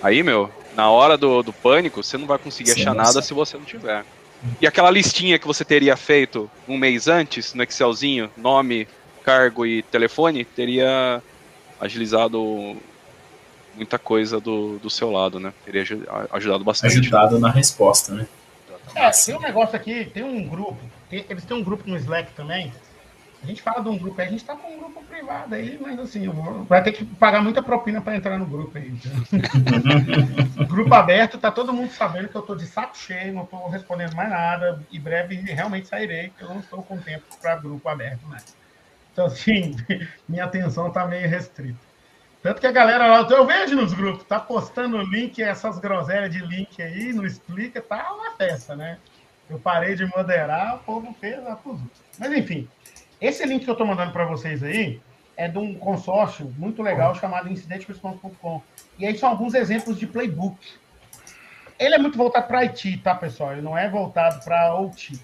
[0.00, 3.34] Aí, meu, na hora do, do pânico, você não vai conseguir Sim, achar nada se
[3.34, 4.04] você não tiver.
[4.60, 8.86] E aquela listinha que você teria feito um mês antes, no Excelzinho, nome,
[9.24, 11.22] cargo e telefone, teria
[11.80, 12.76] agilizado
[13.74, 15.52] muita coisa do, do seu lado, né?
[15.64, 15.84] Teria
[16.32, 16.98] ajudado bastante.
[16.98, 18.26] Ajudado na resposta, né?
[18.94, 20.78] É, tem um negócio aqui, tem um grupo,
[21.08, 22.72] tem, eles têm um grupo no Slack também,
[23.44, 25.98] a gente fala de um grupo, a gente está com um grupo privado aí, mas
[25.98, 28.88] assim, vou, vai ter que pagar muita propina para entrar no grupo aí.
[28.88, 30.64] Então.
[30.66, 34.14] grupo aberto, tá todo mundo sabendo que eu estou de saco cheio, não estou respondendo
[34.14, 34.82] mais nada.
[34.90, 38.56] Em breve realmente sairei, porque eu não estou com tempo para grupo aberto mais.
[39.12, 39.76] Então, assim,
[40.26, 41.78] minha atenção está meio restrita.
[42.42, 46.38] Tanto que a galera lá, eu vejo nos grupos, tá postando link, essas groselhas de
[46.40, 48.98] link aí, não explica, tá uma festa, né?
[49.48, 51.58] Eu parei de moderar, o povo fez a
[52.18, 52.68] Mas enfim,
[53.26, 55.00] esse link que eu tô mandando para vocês aí
[55.36, 58.62] é de um consórcio muito legal chamado incidenteresponse.com.
[58.98, 60.58] E aí são alguns exemplos de playbook.
[61.78, 63.52] Ele é muito voltado para IT, tá, pessoal?
[63.52, 65.18] Ele não é voltado para OT.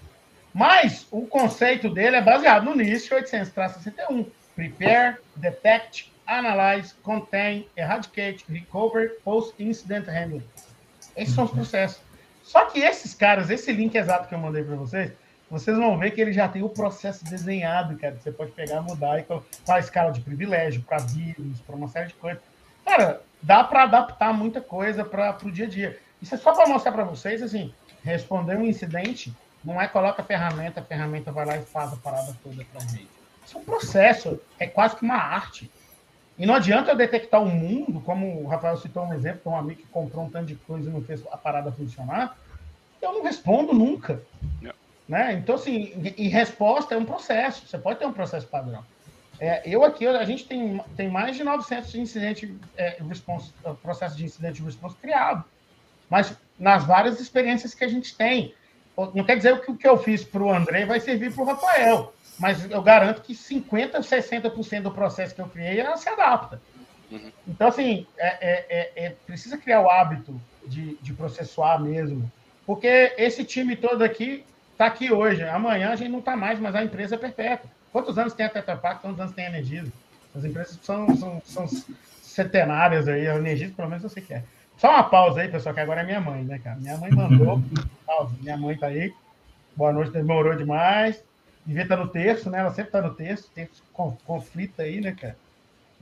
[0.52, 4.26] Mas o conceito dele é baseado no NIST 800-61.
[4.56, 10.42] Prepare, detect, analyze, contain, eradicate, recover, post-incident handling.
[11.16, 12.00] Esses são os processos.
[12.42, 15.12] Só que esses caras, esse link exato que eu mandei para vocês,
[15.50, 18.16] vocês vão ver que ele já tem o processo desenhado, cara.
[18.22, 22.08] Você pode pegar, mudar e com a escala de privilégio, para vírus, para uma série
[22.08, 22.42] de coisas.
[22.84, 25.98] Cara, dá para adaptar muita coisa para o dia a dia.
[26.22, 27.74] Isso é só para mostrar para vocês, assim,
[28.04, 29.34] responder um incidente
[29.64, 32.80] não é coloca a ferramenta, a ferramenta vai lá e faz a parada toda para
[32.80, 33.08] gente.
[33.44, 35.70] Isso é um processo, é quase que uma arte.
[36.38, 39.82] E não adianta eu detectar o mundo, como o Rafael citou um exemplo, um amigo
[39.82, 42.36] que comprou um tanto de coisa e não fez a parada funcionar,
[43.02, 44.22] eu não respondo nunca.
[44.62, 44.78] Yeah.
[45.10, 45.32] Né?
[45.32, 48.84] Então, assim, e resposta é um processo, você pode ter um processo padrão.
[49.40, 53.52] É, eu aqui, a gente tem, tem mais de 900 de incidente é, response,
[53.82, 55.44] processo de incidente response criado.
[56.08, 58.54] Mas nas várias experiências que a gente tem.
[59.14, 61.46] Não quer dizer que o que eu fiz para o André vai servir para o
[61.46, 66.60] Rafael mas eu garanto que 50%, 60% do processo que eu criei ela se adapta.
[67.10, 67.30] Uhum.
[67.46, 72.32] Então, assim, é, é, é, é, precisa criar o hábito de, de processuar mesmo.
[72.64, 74.42] Porque esse time todo aqui
[74.80, 75.42] está aqui hoje.
[75.42, 77.70] Amanhã a gente não está mais, mas a empresa é perpétua.
[77.92, 79.02] Quantos anos tem a Tetra Pak?
[79.02, 79.92] Quantos anos tem a Energisa?
[80.34, 81.68] As empresas são, são, são
[82.22, 83.28] centenárias aí.
[83.28, 84.42] A Energisa, pelo menos, eu sei que é.
[84.78, 86.76] Só uma pausa aí, pessoal, que agora é minha mãe, né, cara?
[86.76, 87.62] Minha mãe mandou.
[88.06, 88.34] pausa.
[88.40, 89.12] Minha mãe tá aí.
[89.76, 91.22] Boa noite, demorou demais
[91.64, 92.58] devia estar no texto, né?
[92.58, 93.68] Ela sempre está no texto, tem
[94.24, 95.36] conflito aí, né, cara?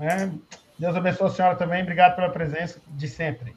[0.01, 0.31] É,
[0.79, 3.55] Deus abençoe a senhora também, obrigado pela presença de sempre.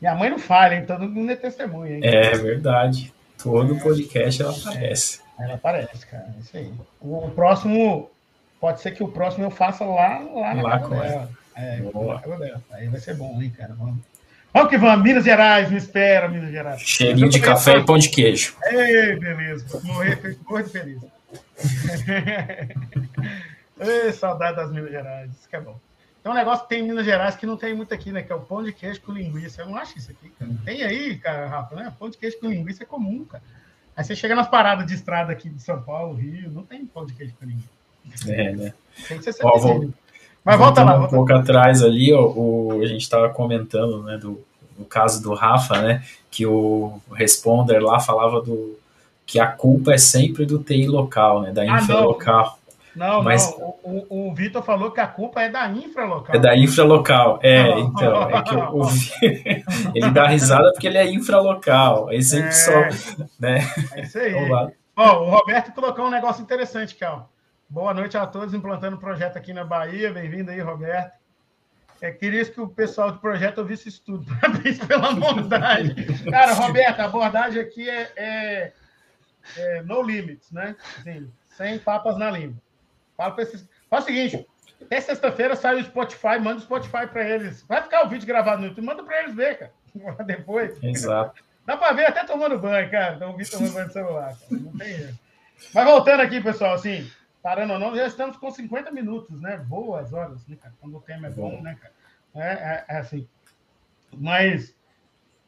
[0.00, 0.84] Minha mãe não falha?
[0.86, 2.00] Todo mundo é testemunha, hein?
[2.04, 3.12] É verdade.
[3.42, 5.20] Todo podcast ela aparece.
[5.38, 6.34] Ela aparece, cara.
[6.36, 6.72] É isso aí.
[7.00, 8.10] O, o, próximo,
[8.60, 11.04] pode ser que o próximo eu faça lá, lá na lá casa dela.
[11.04, 11.28] Ela.
[11.54, 12.18] É, Boa.
[12.18, 12.62] dela.
[12.70, 13.74] Aí vai ser bom, hein, cara?
[13.74, 13.98] Vamos.
[14.52, 16.80] Vamos que vamos, Minas Gerais, me espera, Minas Gerais.
[16.80, 18.56] Cheirinho de café e pão de queijo.
[18.64, 19.80] Ei, beleza.
[19.84, 21.02] Morrer, morrer de feliz.
[23.80, 25.78] Ei, saudade das Minas Gerais, isso que é bom.
[26.22, 28.22] Tem um negócio que tem em Minas Gerais que não tem muito aqui, né?
[28.22, 29.62] Que é o pão de queijo com linguiça.
[29.62, 30.50] Eu não acho isso aqui, cara.
[30.64, 31.92] Tem aí, cara, Rafa, né?
[31.98, 33.42] Pão de queijo com linguiça é comum, cara.
[33.96, 37.04] Aí você chega nas paradas de estrada aqui de São Paulo, Rio, não tem pão
[37.04, 38.32] de queijo com linguiça.
[38.32, 38.72] É, né?
[39.08, 39.90] Tem que ser Ó, vou,
[40.44, 40.96] mas volta lá.
[40.96, 44.40] Volta um pouco atrás ali, ó, o, a gente estava comentando, né, do,
[44.78, 48.78] do caso do Rafa, né, que o responder lá falava do
[49.26, 52.57] que a culpa é sempre do TI local, né, da ah, infra local.
[52.98, 53.76] Não, Mas, não.
[53.84, 56.34] O, o, o Vitor falou que a culpa é da infra local.
[56.34, 57.38] É da infra local.
[57.44, 57.78] É, não.
[57.78, 58.28] então.
[58.28, 62.08] É que eu, ele dá risada porque ele é infra local.
[62.08, 62.80] Aí sempre é, só.
[63.38, 63.60] Né?
[63.94, 64.34] É isso aí.
[64.96, 67.30] Ó, o Roberto colocou um negócio interessante, Cal.
[67.68, 70.12] Boa noite a todos, implantando projeto aqui na Bahia.
[70.12, 71.12] Bem-vindo aí, Roberto.
[72.00, 74.26] É, queria que o pessoal do projeto ouvisse isso tudo.
[74.40, 75.94] Parabéns pela abordagem.
[76.28, 78.72] Cara, Roberto, a abordagem aqui é, é,
[79.56, 80.74] é no limits, né?
[80.98, 82.56] Assim, sem papas na língua.
[83.18, 83.68] Fala para esses.
[83.90, 84.46] Faz o seguinte:
[84.80, 87.62] até sexta-feira sai o Spotify, manda o Spotify para eles.
[87.64, 89.72] Vai ficar o vídeo gravado no YouTube, manda para eles ver, cara.
[90.24, 90.82] Depois.
[90.82, 91.42] Exato.
[91.66, 93.16] Dá para ver até tomando banho, cara.
[93.16, 94.38] Então, o vídeo tomando banho no celular.
[94.38, 94.62] Cara.
[94.62, 95.18] Não tem erro.
[95.74, 97.10] Mas voltando aqui, pessoal, assim,
[97.42, 99.56] parando ou não, já estamos com 50 minutos, né?
[99.56, 100.72] Boas horas, né, cara?
[100.80, 101.92] Quando o tema é bom, né, cara?
[102.36, 103.28] É, é, é assim.
[104.16, 104.74] Mas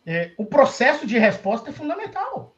[0.04, 2.54] é, o processo de resposta é fundamental.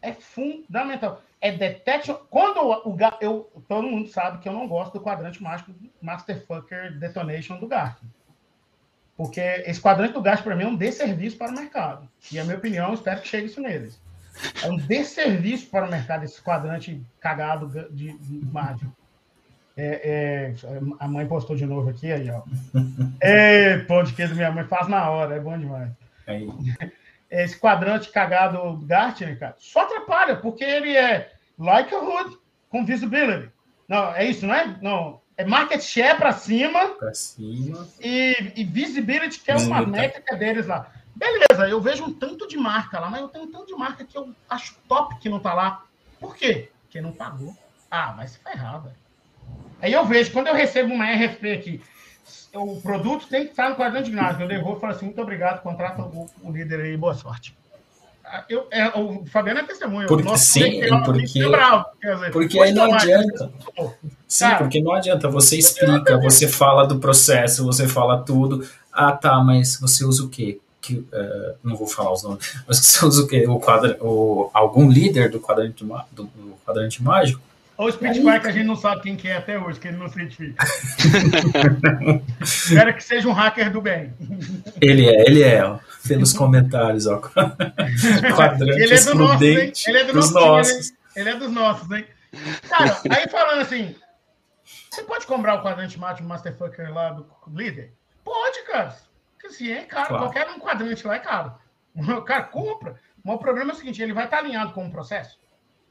[0.00, 1.20] É fundamental.
[1.40, 2.14] É detection.
[2.30, 6.98] Quando o, o eu todo mundo sabe que eu não gosto do quadrante mágico Masterfucker
[6.98, 8.10] Detonation do Gartner.
[9.16, 12.08] Porque esse quadrante do gasto, para mim, é um desserviço para o mercado.
[12.30, 14.00] E, a minha opinião, espero que chegue isso neles.
[14.62, 18.92] É um desserviço para o mercado esse quadrante cagado de, de mágico.
[19.76, 20.54] É, é,
[20.98, 22.42] a mãe postou de novo aqui, aí, ó.
[23.20, 23.78] É,
[24.14, 25.90] queijo minha mãe faz na hora, é bom demais.
[26.26, 26.48] Aí.
[27.30, 32.38] Esse quadrante cagado do Gartner, cara, só atrapalha, porque ele é like a hood
[32.70, 33.50] com visibility.
[33.86, 34.78] Não, é isso, não é?
[34.80, 35.20] Não.
[35.36, 36.88] É market share para cima.
[36.88, 37.86] Para cima.
[38.00, 40.90] E, e visibility, que é uma métrica deles lá.
[41.14, 44.04] Beleza, eu vejo um tanto de marca lá, mas eu tenho um tanto de marca
[44.04, 45.84] que eu acho top que não tá lá.
[46.20, 46.70] Por quê?
[46.82, 47.56] Porque não pagou.
[47.90, 48.96] Ah, vai se ferrar, velho.
[49.80, 51.82] Aí eu vejo, quando eu recebo uma RFP aqui,
[52.54, 54.42] o produto tem que estar no quadrante de ginásio.
[54.42, 57.56] Eu devolvo e falo assim, muito obrigado, contrata o, o líder aí, boa sorte.
[58.48, 60.06] Eu, é, o Fabiano é testemunho.
[60.06, 63.50] Porque, sim, porque, bravo, dizer, porque aí não adianta.
[64.26, 68.68] Sim, Cara, porque não adianta, você explica, você fala do processo, você fala tudo.
[68.92, 70.60] Ah, tá, mas você usa o quê?
[70.80, 73.46] Que, uh, não vou falar os nomes, mas você usa o quê?
[73.46, 77.40] O quadra, o, algum líder do quadrante, do, do quadrante mágico?
[77.78, 79.96] Ou o Spitfire que a gente não sabe quem que é até hoje, que ele
[79.96, 80.64] não se identifica.
[82.42, 84.12] Espero que seja um hacker do bem.
[84.80, 87.20] Ele é, ele é, ó, pelos comentários, ó.
[88.34, 89.72] Quadrante ele é do nosso, hein?
[89.86, 90.92] Ele é do dos nosso, nossos.
[91.14, 92.04] Ele, é dos nossos, hein?
[92.68, 93.94] Cara, aí falando assim,
[94.90, 97.92] você pode comprar o quadrante mágico Masterfucker lá do líder?
[98.24, 98.96] Pode, cara.
[99.34, 100.08] Porque assim, é caro.
[100.08, 100.24] Claro.
[100.24, 101.54] Qualquer um quadrante lá é caro.
[101.94, 102.96] O cara compra.
[103.24, 105.38] Mas o problema é o seguinte: ele vai estar alinhado com o processo.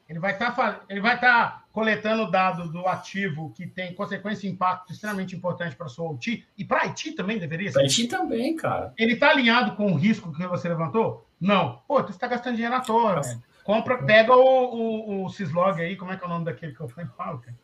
[0.09, 4.93] Ele vai estar, ele vai estar coletando dados do ativo que tem consequência e impacto
[4.93, 7.73] extremamente importante para a sua OT e para a IT também deveria ser.
[7.73, 8.93] Para a IT também, cara.
[8.97, 11.27] Ele está alinhado com o risco que você levantou?
[11.39, 11.81] Não.
[11.87, 13.43] Pô, tu está gastando dinheiro à toa, velho.
[13.63, 16.79] Compra, pega o, o, o Syslog aí, como é que é o nome daquele que
[16.79, 17.09] eu falei?
[17.17, 17.57] Fala, cara.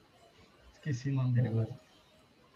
[0.74, 1.70] Esqueci o nome dele agora.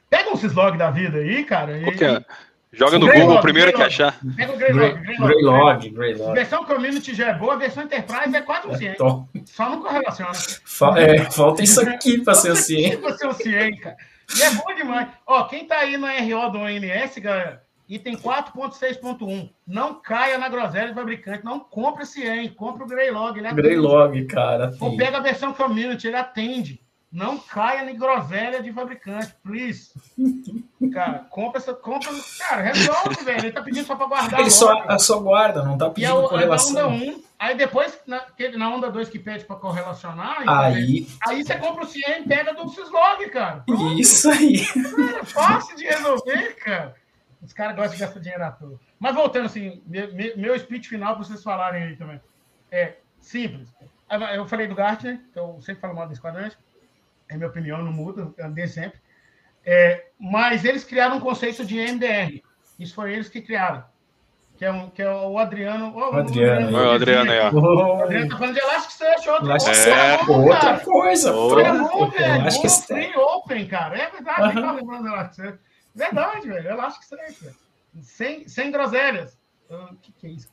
[0.09, 1.77] Pega um Syslog da vida aí, cara.
[1.77, 2.25] E, é?
[2.74, 4.20] Joga no Google o primeiro que achar.
[4.36, 4.99] Pega o Greylog.
[5.01, 6.34] Greylog, Greylog.
[6.34, 8.95] Versão Community já é boa, a versão Enterprise é 4 é
[9.45, 10.34] Só não correlaciona.
[10.34, 12.97] Fa é, falta isso aqui para ser o CIEM.
[12.97, 13.95] Para ser o CIEM, cara.
[14.36, 15.07] E é bom demais.
[15.26, 19.49] Ó, quem tá aí na RO do ONS, galera, item 4.6.1.
[19.65, 21.45] Não caia na groselha do fabricante.
[21.45, 23.39] Não compre esse CIEM, compre o Greylog.
[23.53, 24.74] Greylog, cara.
[24.82, 26.82] Ou pega a versão Community, ele atende.
[27.12, 29.91] Não caia em groselha de fabricante, please.
[30.93, 31.74] Cara, compra essa.
[31.74, 33.39] Compra, cara, resolve, velho.
[33.39, 34.39] Ele tá pedindo só pra guardar.
[34.39, 36.80] Ele só, só guarda, não tá pedindo e a, correlação.
[36.80, 41.43] A onda 1, aí depois, na, na onda 2 que pede pra correlacionar, aí, aí
[41.43, 43.64] você compra o CIEM e pega do Syslog, cara.
[43.66, 43.99] Pronto.
[43.99, 44.66] Isso aí.
[44.66, 46.95] Cara, fácil de resolver, cara.
[47.41, 48.80] Os caras gostam de gastar dinheiro à toa.
[48.99, 52.22] Mas voltando assim, meu, meu speech final pra vocês falarem aí também.
[52.72, 53.68] É simples.
[54.34, 56.58] Eu falei do Gartner, que eu sempre falo mal desse quadrante
[57.30, 58.99] é minha opinião, não muda, andei sempre.
[59.65, 62.41] É, mas eles criaram um conceito de MDR.
[62.80, 63.84] Isso foi eles que criaram.
[64.57, 65.93] Que é, um, que é o Adriano.
[65.95, 67.51] Oh, o Adriano, o Adriano, é.
[67.51, 71.32] O Adriano tá falando de Elasticsearch, outra, Elasticsearch, é, outra, outra coisa.
[71.32, 72.36] Outra, bom, velho.
[72.41, 72.88] Elasticsearch.
[72.88, 73.97] Free Open, cara.
[73.97, 74.61] É verdade, uh -huh.
[74.61, 75.59] tá lembrando do Elasticsearch.
[75.93, 76.69] Verdade, velho.
[76.69, 77.55] Elasticsearch, velho.
[78.01, 79.38] Sem, sem groselhas.
[79.70, 80.49] O uh, que, que é isso?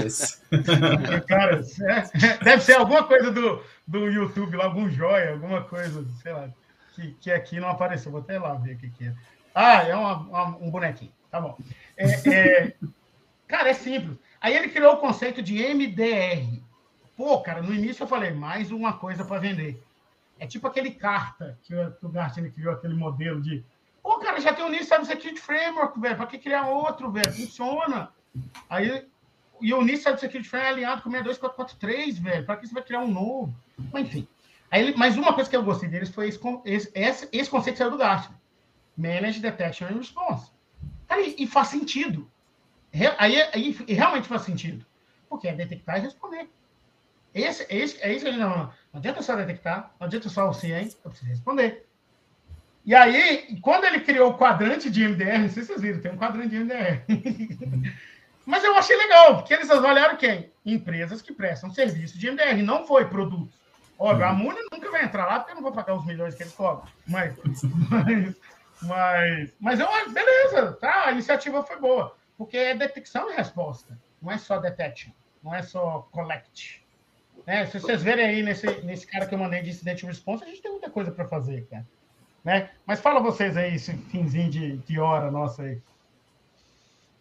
[0.00, 0.40] It.
[1.28, 6.32] Cara, é, deve ser alguma coisa do, do YouTube lá, algum joia, alguma coisa, sei
[6.32, 6.50] lá,
[6.94, 8.10] que, que aqui não apareceu.
[8.10, 9.14] Vou até lá ver o que, que é.
[9.54, 11.12] Ah, é uma, uma, um bonequinho.
[11.30, 11.56] Tá bom.
[11.96, 12.74] É, é,
[13.46, 14.18] cara, é simples.
[14.40, 16.60] Aí ele criou o conceito de MDR.
[17.16, 19.82] Pô, cara, no início eu falei, mais uma coisa para vender.
[20.38, 23.62] É tipo aquele carta que, que o Gartner criou, aquele modelo de.
[24.02, 26.16] Pô, cara, já tem o NIST Cybersecurity Framework, velho.
[26.16, 27.32] Para que criar outro, velho?
[27.32, 28.12] Funciona.
[28.68, 29.06] Aí
[29.60, 32.46] e o NIST Cybersecurity Framework é alinhado com o 62443, velho.
[32.46, 33.54] Para que você vai criar um novo?
[33.92, 34.26] Mas, enfim.
[34.70, 37.90] Aí, mas uma coisa que eu gostei deles foi esse, esse, esse conceito que saiu
[37.90, 38.38] do Gartner.
[38.96, 40.50] Manage Detection and Response.
[41.10, 42.30] E, e faz sentido.
[43.18, 44.84] Aí, aí realmente faz sentido.
[45.28, 46.48] Porque é detectar e responder.
[47.34, 48.72] Esse, esse, é isso que a gente não.
[48.92, 51.86] Não adianta só detectar, não adianta só o CIEM, eu preciso responder.
[52.84, 56.12] E aí, quando ele criou o quadrante de MDR, não sei se vocês viram, tem
[56.12, 57.04] um quadrante de MDR.
[58.46, 60.50] Mas eu achei legal, porque eles avaliaram quem?
[60.64, 63.54] Empresas que prestam serviço de MDR, não foi produtos.
[63.98, 66.42] Óbvio, a Muni nunca vai entrar lá, porque eu não vou pagar os milhões que
[66.42, 66.90] eles cobram.
[67.06, 67.36] Mas,
[67.90, 68.36] mas,
[68.82, 72.16] mas, mas eu, beleza, tá, a iniciativa foi boa.
[72.38, 75.12] Porque é detecção e resposta, não é só detection,
[75.44, 76.82] não é só collect.
[77.46, 80.46] É, se vocês verem aí nesse, nesse cara que eu mandei de incident response, a
[80.46, 81.86] gente tem muita coisa para fazer, cara.
[82.44, 82.70] Né?
[82.86, 85.80] Mas fala vocês aí, esse finzinho de, de hora nossa aí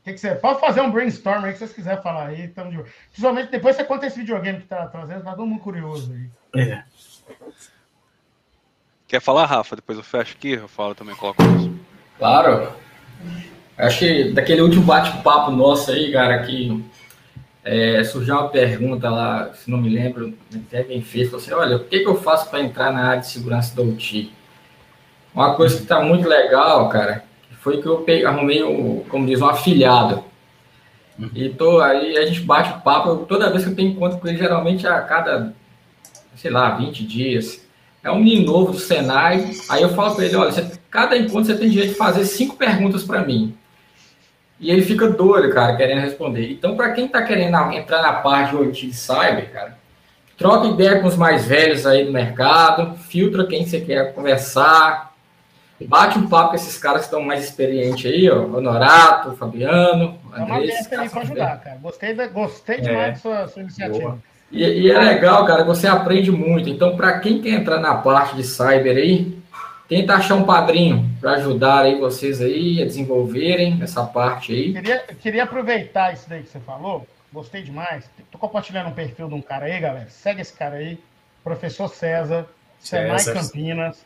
[0.09, 2.47] que, que você pode fazer um brainstorm aí que vocês quiserem falar aí.
[2.47, 2.83] Tamo de...
[3.11, 6.61] Principalmente depois você conta esse videogame que tá trazendo, tá todo mundo curioso aí.
[6.61, 6.83] É.
[9.07, 9.75] Quer falar, Rafa?
[9.75, 11.75] Depois eu fecho aqui, eu falo também, coloco isso.
[12.17, 12.71] Claro.
[13.77, 16.83] Acho que daquele último bate-papo nosso aí, cara, que
[17.63, 21.77] é, surgiu uma pergunta lá, se não me lembro, até quem fez, falou assim, olha,
[21.77, 24.33] o que, que eu faço para entrar na área de segurança da UTI?
[25.33, 27.23] Uma coisa que está muito legal, cara,
[27.59, 30.23] foi que eu peguei, arrumei, um, como diz, um afilhado.
[31.17, 31.29] Uhum.
[31.35, 34.27] E tô, aí a gente bate o papo, toda vez que eu tenho encontro com
[34.27, 35.53] ele, geralmente a cada,
[36.35, 37.67] sei lá, 20 dias.
[38.01, 41.45] É um menino novo do Senai, aí eu falo para ele, olha, você, cada encontro
[41.45, 43.55] você tem direito de fazer cinco perguntas para mim.
[44.57, 46.51] E ele fica doido, cara, querendo responder.
[46.51, 49.77] Então, para quem está querendo entrar na parte de OT de cyber, cara,
[50.37, 55.08] troca ideia com os mais velhos aí do mercado, filtra quem você quer conversar,
[55.87, 58.45] Bate um papo com esses caras que estão mais experientes aí, ó.
[59.35, 60.91] Fabiano, Andrés.
[60.91, 61.77] É uma aí para ajudar, cara.
[61.77, 63.11] Gostei, gostei demais é.
[63.11, 64.09] da sua, sua iniciativa.
[64.09, 64.19] Boa.
[64.51, 66.69] E, e, é legal, cara, você aprende muito.
[66.69, 69.37] Então, para quem quer entrar na parte de cyber aí,
[69.87, 74.73] tenta achar um padrinho para ajudar aí vocês aí a desenvolverem essa parte aí.
[74.73, 77.07] Queria, queria aproveitar isso daí que você falou.
[77.31, 78.09] Gostei demais.
[78.31, 80.09] Tô compartilhando um perfil de um cara aí, galera.
[80.09, 80.99] Segue esse cara aí.
[81.43, 82.47] Professor César,
[82.79, 84.03] Senai Campinas.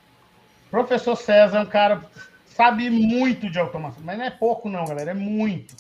[0.74, 2.02] Professor César é um cara
[2.48, 5.76] sabe muito de automação, mas não é pouco não, galera, é muito.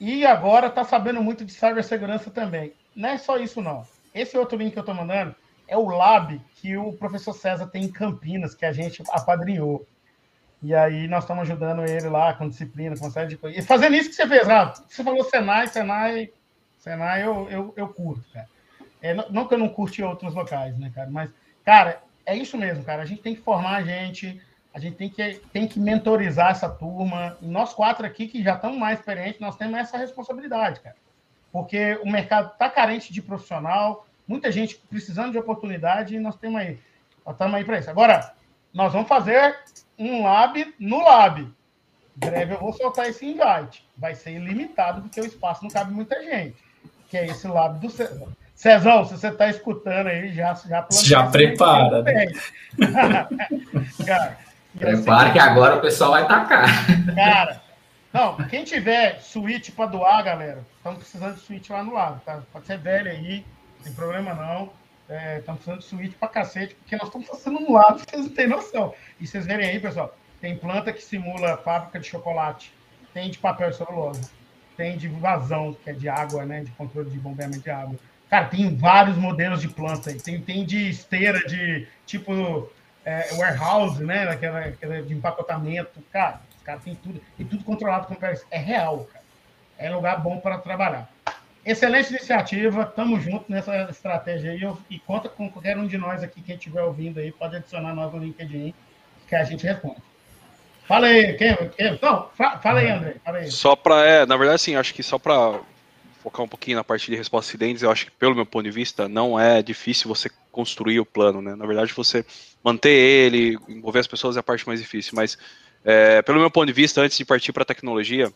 [0.00, 2.72] E agora tá sabendo muito de cibersegurança também.
[2.92, 3.86] Não é só isso não.
[4.12, 5.32] Esse outro link que eu tô mandando
[5.68, 9.86] é o lab que o professor César tem em Campinas, que a gente apadrinhou.
[10.60, 13.62] E aí nós estamos ajudando ele lá com disciplina, com série de coisas.
[13.62, 14.82] E fazendo isso que você fez, Rafa.
[14.88, 16.32] Você falou Senai, Senai,
[16.78, 18.48] Senai eu, eu, eu curto, cara.
[19.00, 21.08] É, não que eu não curte outros locais, né, cara?
[21.08, 21.30] Mas,
[21.64, 23.02] cara, é isso mesmo, cara.
[23.02, 24.40] A gente tem que formar a gente,
[24.72, 27.36] a gente tem que, tem que mentorizar essa turma.
[27.40, 30.96] E nós quatro aqui, que já estamos mais experientes, nós temos essa responsabilidade, cara.
[31.52, 36.60] Porque o mercado está carente de profissional, muita gente precisando de oportunidade e nós temos
[36.60, 36.78] aí.
[37.28, 37.90] Estamos aí para isso.
[37.90, 38.34] Agora,
[38.72, 39.56] nós vamos fazer
[39.98, 41.48] um lab no lab.
[42.16, 43.88] breve eu vou soltar esse invite.
[43.96, 46.56] Vai ser ilimitado, porque o espaço não cabe muita gente.
[47.08, 47.88] Que é esse lab do
[48.54, 52.02] Cezão, se você está escutando aí, já Já, já prepara.
[52.02, 52.26] Né?
[54.06, 54.38] cara,
[54.78, 56.66] Prepara que agora o pessoal vai tacar.
[57.14, 57.62] Cara,
[58.12, 62.42] não, quem tiver suíte para doar, galera, estamos precisando de suíte lá no lado, tá?
[62.52, 63.44] Pode ser velho aí,
[63.82, 64.72] sem problema não.
[65.04, 68.34] Estamos é, precisando de suíte para cacete, porque nós estamos fazendo no lado, vocês não
[68.34, 68.94] têm noção.
[69.20, 72.72] E vocês verem aí, pessoal, tem planta que simula fábrica de chocolate,
[73.12, 74.28] tem de papel e celulose,
[74.76, 76.64] tem de vazão, que é de água, né?
[76.64, 77.96] De controle de bombeamento de água.
[78.34, 80.20] Cara, tem vários modelos de planta aí.
[80.20, 82.68] Tem, tem de esteira, de tipo
[83.04, 84.28] é, warehouse, né?
[84.28, 86.02] Aquela, aquela de empacotamento.
[86.12, 87.20] Cara, os caras têm tudo.
[87.38, 88.16] E tudo controlado com
[88.50, 89.24] É real, cara.
[89.78, 91.08] É lugar bom para trabalhar.
[91.64, 94.60] Excelente iniciativa, tamo junto nessa estratégia aí.
[94.90, 98.12] E conta com qualquer um de nós aqui, quem estiver ouvindo aí, pode adicionar nós
[98.12, 98.74] no LinkedIn,
[99.28, 100.02] que a gente responde.
[100.88, 101.54] Fala aí, quem?
[101.68, 102.00] quem?
[102.02, 103.14] Não, fala aí, André.
[103.24, 103.48] Fala aí.
[103.48, 105.60] Só para, é, na verdade, sim, acho que só para
[106.24, 108.64] focar um pouquinho na parte de resposta a acidentes, eu acho que, pelo meu ponto
[108.64, 111.54] de vista, não é difícil você construir o plano, né?
[111.54, 112.24] Na verdade, você
[112.62, 115.36] manter ele, envolver as pessoas é a parte mais difícil, mas,
[115.84, 118.32] é, pelo meu ponto de vista, antes de partir para a tecnologia,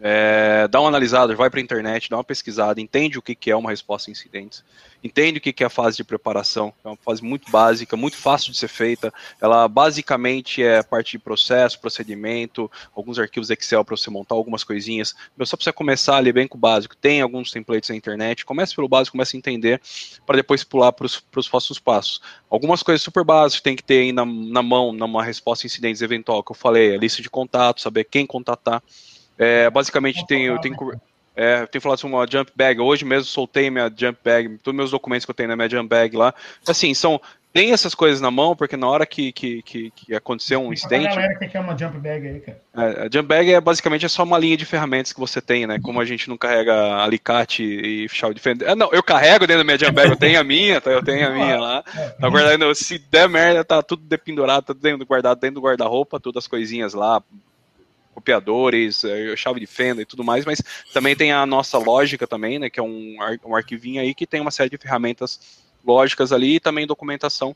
[0.00, 3.50] é, dá uma analisada, vai para a internet, dá uma pesquisada, entende o que, que
[3.50, 4.62] é uma resposta a incidentes,
[5.02, 8.16] entende o que, que é a fase de preparação, é uma fase muito básica, muito
[8.16, 13.96] fácil de ser feita, ela basicamente é parte de processo, procedimento, alguns arquivos Excel para
[13.96, 17.50] você montar algumas coisinhas, mas só você começar ali bem com o básico, tem alguns
[17.50, 19.80] templates na internet, comece pelo básico, comece a entender,
[20.26, 22.20] para depois pular para os próximos passos.
[22.50, 26.02] Algumas coisas super básicas tem que ter aí na, na mão, numa resposta a incidentes
[26.02, 28.82] eventual, que eu falei, a lista de contatos, saber quem contatar,
[29.38, 30.76] é, basicamente, tem, eu tenho,
[31.36, 32.80] é, tenho falado sobre uma jump bag.
[32.80, 35.68] Hoje mesmo soltei minha jump bag, todos os meus documentos que eu tenho na minha
[35.68, 36.34] jump bag lá.
[36.66, 37.20] Assim, são.
[37.52, 41.08] Tem essas coisas na mão, porque na hora que, que, que, que aconteceu um incidente.
[41.08, 42.60] galera que é uma jump bag aí, cara.
[42.76, 45.66] É, a jump bag é basicamente é só uma linha de ferramentas que você tem,
[45.66, 45.78] né?
[45.82, 48.70] Como a gente não carrega alicate e chave de fenda.
[48.70, 50.90] Ah, não, eu carrego dentro da minha jump bag, eu tenho a minha, tá?
[50.90, 51.82] eu tenho a minha lá.
[52.20, 56.44] Tá guardando, se der merda, tá tudo dependurado, tá dentro, guardado dentro do guarda-roupa, todas
[56.44, 57.22] as coisinhas lá,
[58.16, 60.62] copiadores, é, chave de fenda e tudo mais, mas
[60.92, 64.40] também tem a nossa lógica também, né, que é um, um arquivinho aí que tem
[64.40, 67.54] uma série de ferramentas lógicas ali e também documentação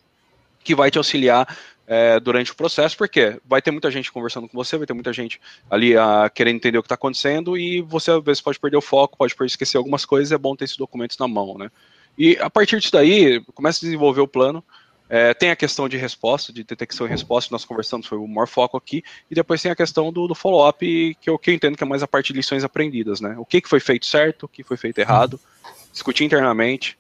[0.63, 1.57] que vai te auxiliar
[1.87, 5.15] é, durante o processo, porque vai ter muita gente conversando com você, vai ter muita
[5.15, 5.41] gente
[5.71, 8.77] ali a, ah, querendo entender o que está acontecendo e você às vezes pode perder
[8.77, 11.71] o foco, pode esquecer algumas coisas, é bom ter esses documentos na mão, né?
[12.19, 14.63] E a partir disso daí, começa a desenvolver o plano,
[15.11, 18.47] é, tem a questão de resposta, de detecção e resposta, nós conversamos, foi o maior
[18.47, 20.79] foco aqui, e depois tem a questão do, do follow-up,
[21.21, 23.35] que, eu, que eu entendo que é mais a parte de lições aprendidas, né?
[23.37, 25.41] O que, que foi feito certo, o que foi feito errado,
[25.93, 26.97] discutir internamente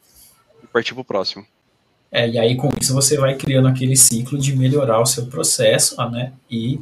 [0.60, 1.46] e partir para o próximo.
[2.10, 5.96] É, e aí com isso você vai criando aquele ciclo de melhorar o seu processo,
[6.10, 6.32] né?
[6.50, 6.80] E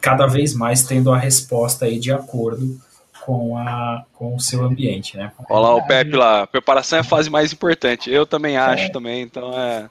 [0.00, 2.80] cada vez mais tendo a resposta aí de acordo
[3.28, 5.30] com, a, com o seu ambiente, né?
[5.50, 8.10] Olha lá o Pepe lá, preparação é a fase mais importante.
[8.10, 8.88] Eu também acho é.
[8.88, 9.86] também, então é.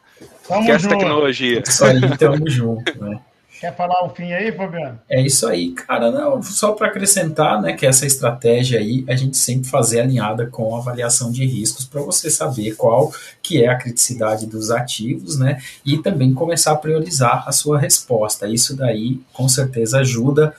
[0.48, 1.62] Tamo Esquece tecnologia.
[1.64, 3.20] Isso aí, tamo junto, né?
[3.60, 5.00] Quer falar o fim aí, Fabiano?
[5.10, 6.12] É isso aí, cara.
[6.12, 10.76] Não, só para acrescentar, né, que essa estratégia aí a gente sempre fazer alinhada com
[10.76, 15.60] a avaliação de riscos para você saber qual que é a criticidade dos ativos, né,
[15.84, 18.48] e também começar a priorizar a sua resposta.
[18.48, 20.54] Isso daí com certeza ajuda,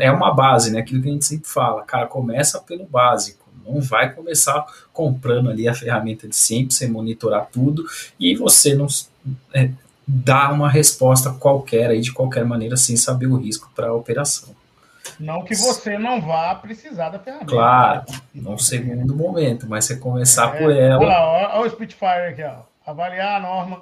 [0.00, 3.44] é uma base, né, aquilo que a gente sempre fala, cara, começa pelo básico.
[3.66, 7.84] Não vai começar comprando ali a ferramenta de sempre, você monitorar tudo
[8.20, 8.86] e você não
[9.52, 9.70] é,
[10.06, 14.54] dar uma resposta qualquer aí de qualquer maneira sem saber o risco para a operação.
[15.18, 17.50] Não que você não vá precisar da ferramenta.
[17.50, 18.04] Claro,
[18.34, 20.98] num segundo momento, mas você começar É, por ela.
[20.98, 22.56] Olha lá, olha o Spitfire aqui, ó.
[22.84, 23.80] Avaliar a norma,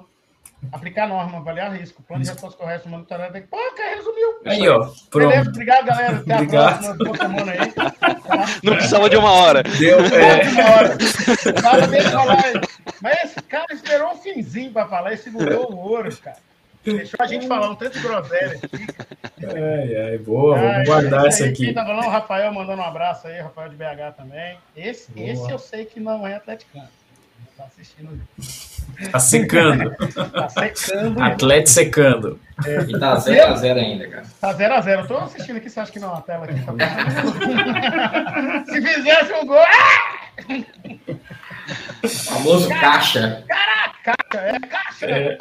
[0.71, 3.31] aplicar a norma, avaliar risco, plano de resposta correta, monitorar.
[3.49, 4.27] Pô, cara, resumiu.
[4.45, 5.49] Aí, ó, Beleza, pronto.
[5.49, 6.17] obrigado, galera.
[6.17, 6.79] Até a Obrigado.
[6.79, 7.73] próxima, boa semana aí.
[8.63, 9.63] Não precisava de uma hora.
[9.63, 10.97] Deu, é, Uma hora.
[11.57, 12.43] O cara veio falar.
[13.01, 16.37] Mas esse cara esperou um finzinho pra falar e segurou o ouro, cara.
[16.83, 18.87] Deixou a gente falar um tanto de groselha aqui.
[19.43, 21.65] ai, ai, boa, vamos Ah, guardar essa aí, aqui.
[21.65, 24.57] Quem tá falando, o Rafael mandando um abraço aí, Rafael de BH também.
[24.77, 25.27] Esse, Boa.
[25.27, 26.87] esse eu sei que não é atleticano.
[27.57, 28.21] Tá assistindo.
[29.11, 29.95] Tá secando.
[30.31, 31.23] Tá secando.
[31.23, 32.39] Atleta secando.
[32.87, 34.25] E tá 0x0 ainda, cara.
[34.41, 34.99] Tá 0x0.
[34.99, 36.13] Eu tô assistindo aqui, você acha que não?
[36.15, 36.73] A tela aqui tá.
[38.65, 39.57] Se fizesse um gol.
[39.57, 40.15] Ah!
[42.25, 43.43] Famoso caixa.
[44.03, 45.05] Caixa, é caixa.
[45.05, 45.37] É,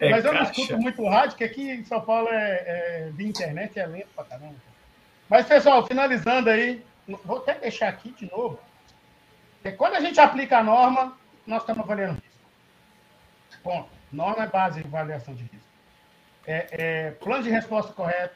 [0.00, 0.60] é Mas eu não caixa.
[0.60, 4.24] escuto muito rádio, que aqui em São Paulo é, é via internet é lento pra
[4.24, 4.54] caramba.
[5.28, 6.82] Mas, pessoal, finalizando aí,
[7.24, 8.58] vou até deixar aqui de novo.
[9.64, 11.16] É, Quando a gente aplica a norma,
[11.46, 13.60] nós estamos avaliando risco.
[13.62, 13.88] Ponto.
[14.12, 15.68] Norma é base de avaliação de risco.
[16.46, 18.34] É, é, plano de resposta correto.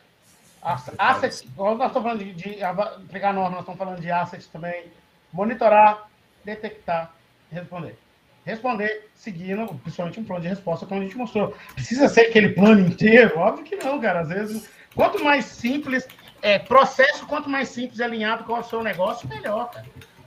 [0.62, 4.46] Ass- Assets, igual nós estamos falando de, de aplicar norma, nós estamos falando de assets
[4.46, 4.84] também.
[5.32, 6.08] Monitorar,
[6.44, 7.12] detectar,
[7.50, 7.98] responder.
[8.44, 11.54] Responder seguindo, principalmente um plano de resposta, como a gente mostrou.
[11.74, 13.38] Precisa ser aquele plano inteiro?
[13.38, 14.20] Óbvio que não, cara.
[14.20, 16.06] Às vezes, quanto mais simples,
[16.40, 19.86] é, processo, quanto mais simples e alinhado com o seu negócio, melhor, cara.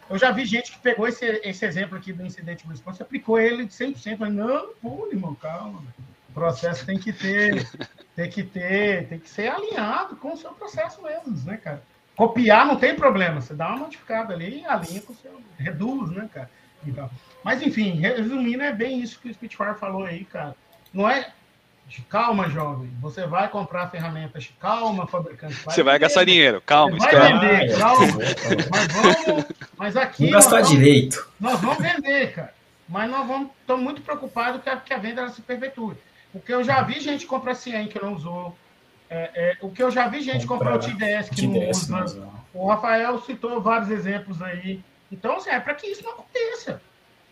[0.10, 3.66] Eu já vi gente que pegou esse, esse exemplo aqui do incidente response aplicou ele
[3.66, 4.18] de 100%.
[4.20, 5.84] Mas não, pô, irmão, calma.
[6.30, 7.68] O processo tem que ter,
[8.16, 11.84] tem que ter, tem que ser alinhado com o seu processo mesmo, né, cara?
[12.16, 16.12] Copiar não tem problema, você dá uma modificada ali e alinha com o seu, reduz,
[16.12, 16.49] né, cara?
[16.86, 17.10] Então,
[17.43, 20.55] mas enfim, resumindo, é bem isso que o Spitfire falou aí, cara.
[20.93, 21.32] Não é
[22.09, 25.53] calma, jovem, você vai comprar ferramentas, calma, fabricante.
[25.55, 25.99] Você vai vender.
[26.05, 26.61] gastar dinheiro.
[26.65, 27.39] Calma, Vai espera.
[27.39, 28.07] vender, Ah, calma.
[28.71, 29.45] Mas vamos,
[29.77, 31.29] mas aqui Vamos nós gastar vamos- direito.
[31.39, 32.53] nós vamos vender, cara.
[32.87, 35.95] Mas nós vamos, estamos muito preocupados que a, que a venda ela se perpetue.
[36.31, 38.55] Porque eu já vi gente comprar CIEM que não usou.
[39.09, 41.99] É, é, o que eu já vi gente comprar o TDS que não usa.
[42.01, 42.33] mesmo.
[42.53, 44.81] O Rafael citou vários exemplos aí.
[45.11, 46.79] Então, assim, é para que isso não aconteça.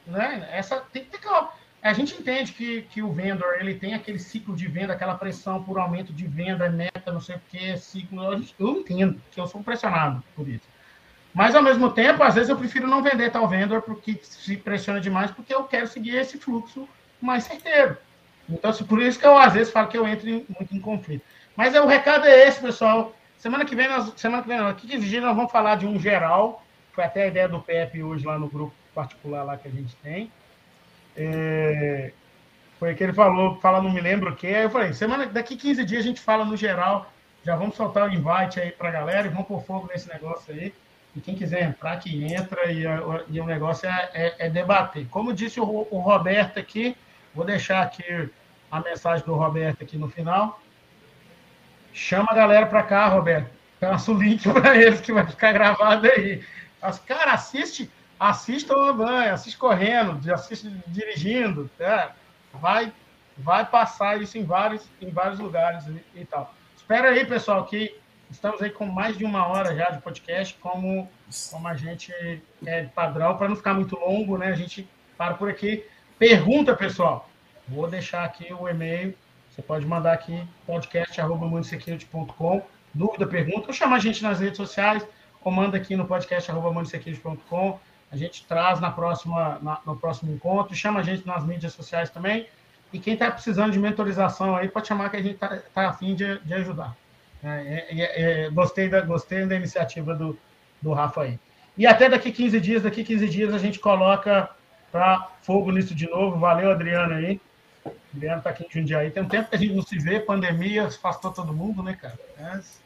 [0.08, 0.48] Né?
[0.52, 1.50] Essa, tem que ter calma.
[1.82, 5.64] A gente entende que, que o vendor ele tem aquele ciclo de venda, aquela pressão
[5.64, 8.24] por aumento de venda, meta, não sei o que, ciclo.
[8.60, 10.68] Eu, entendo que eu sou pressionado por isso.
[11.34, 15.00] Mas, ao mesmo tempo, às vezes eu prefiro não vender tal vendor porque se pressiona
[15.00, 16.90] demais, porque eu quero seguir esse fluxo
[17.22, 17.96] mais certeiro.
[18.50, 21.24] Então, por isso que eu, às vezes, falo que eu entro em- muito em conflito.
[21.56, 23.16] Mas é, o recado é esse, pessoal.
[23.38, 26.00] Semana que vem, nós, semana que vem, aqui 15 dias, nós vamos falar de um
[26.00, 26.64] geral.
[26.92, 29.96] Foi até a ideia do Pepe hoje lá no grupo particular lá que a gente
[29.98, 30.32] tem.
[31.18, 32.14] É,
[32.80, 34.48] foi que ele falou, fala, não me lembro o que.
[34.48, 37.12] Aí eu falei, semana, daqui 15 dias a gente fala no geral.
[37.44, 40.74] Já vamos soltar o invite aí pra galera e vamos pôr fogo nesse negócio aí.
[41.16, 42.72] E quem quiser entrar, que entra.
[42.72, 42.84] E,
[43.30, 45.08] e o negócio é, é- é debater.
[45.10, 46.96] Como disse o, o Roberto aqui,
[47.34, 48.30] vou deixar aqui
[48.72, 50.60] a mensagem do Roberto aqui no final.
[51.94, 53.50] Chama a galera pra cá, Roberto.
[53.80, 56.44] Passa o link para eles que vai ficar gravado aí.
[56.82, 57.90] As, cara, assiste,
[58.20, 62.16] assista o banho, assiste correndo, assiste dirigindo, tá?
[62.54, 62.92] vai,
[63.38, 66.54] vai passar isso em vários, em vários lugares e, e tal.
[66.76, 67.96] Espera aí, pessoal, que
[68.30, 71.10] estamos aí com mais de uma hora já de podcast, como,
[71.52, 72.14] como a gente
[72.66, 74.48] é padrão, para não ficar muito longo, né?
[74.48, 74.88] A gente
[75.18, 75.86] para por aqui.
[76.18, 77.30] Pergunta, pessoal.
[77.68, 79.16] Vou deixar aqui o e-mail.
[79.50, 82.62] Você pode mandar aqui podcast.munisecurity.com.
[82.94, 85.06] Dúvida, pergunta, ou chama a gente nas redes sociais,
[85.44, 87.80] ou manda aqui no podcast.munisecurity.com.
[88.12, 92.10] A gente traz na próxima, na- no próximo encontro, chama a gente nas mídias sociais
[92.10, 92.48] também.
[92.92, 96.16] E quem está precisando de mentorização aí, pode chamar que a gente está tá afim
[96.16, 96.96] de, de ajudar.
[97.44, 100.38] É, é, é, é, gostei, da, gostei da iniciativa do,
[100.82, 101.40] do Rafa aí.
[101.78, 104.50] E até daqui 15 dias, daqui 15 dias a gente coloca
[104.92, 106.40] para fogo nisso de novo.
[106.40, 107.40] Valeu, Adriano aí.
[108.14, 109.12] Adriano tá aqui em Jundiaí.
[109.12, 112.18] Tem um tempo que a gente não se vê, pandemia afastou todo mundo, né, cara?
[112.40, 112.82] Mas,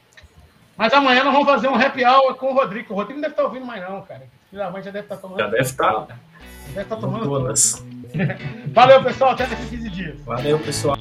[0.76, 2.94] mas amanhã nós vamos fazer um happy hour com o Rodrigo.
[2.94, 4.24] O Rodrigo não deve estar ouvindo mais, não, cara.
[4.52, 5.40] Mãe já deve estar tomando.
[5.40, 6.08] Já deve estar Já
[6.68, 7.24] deve estar tomando.
[7.24, 7.84] todas.
[8.74, 9.32] Valeu, pessoal.
[9.32, 10.22] Até daqui 15 dias.
[10.22, 10.98] Valeu, pessoal.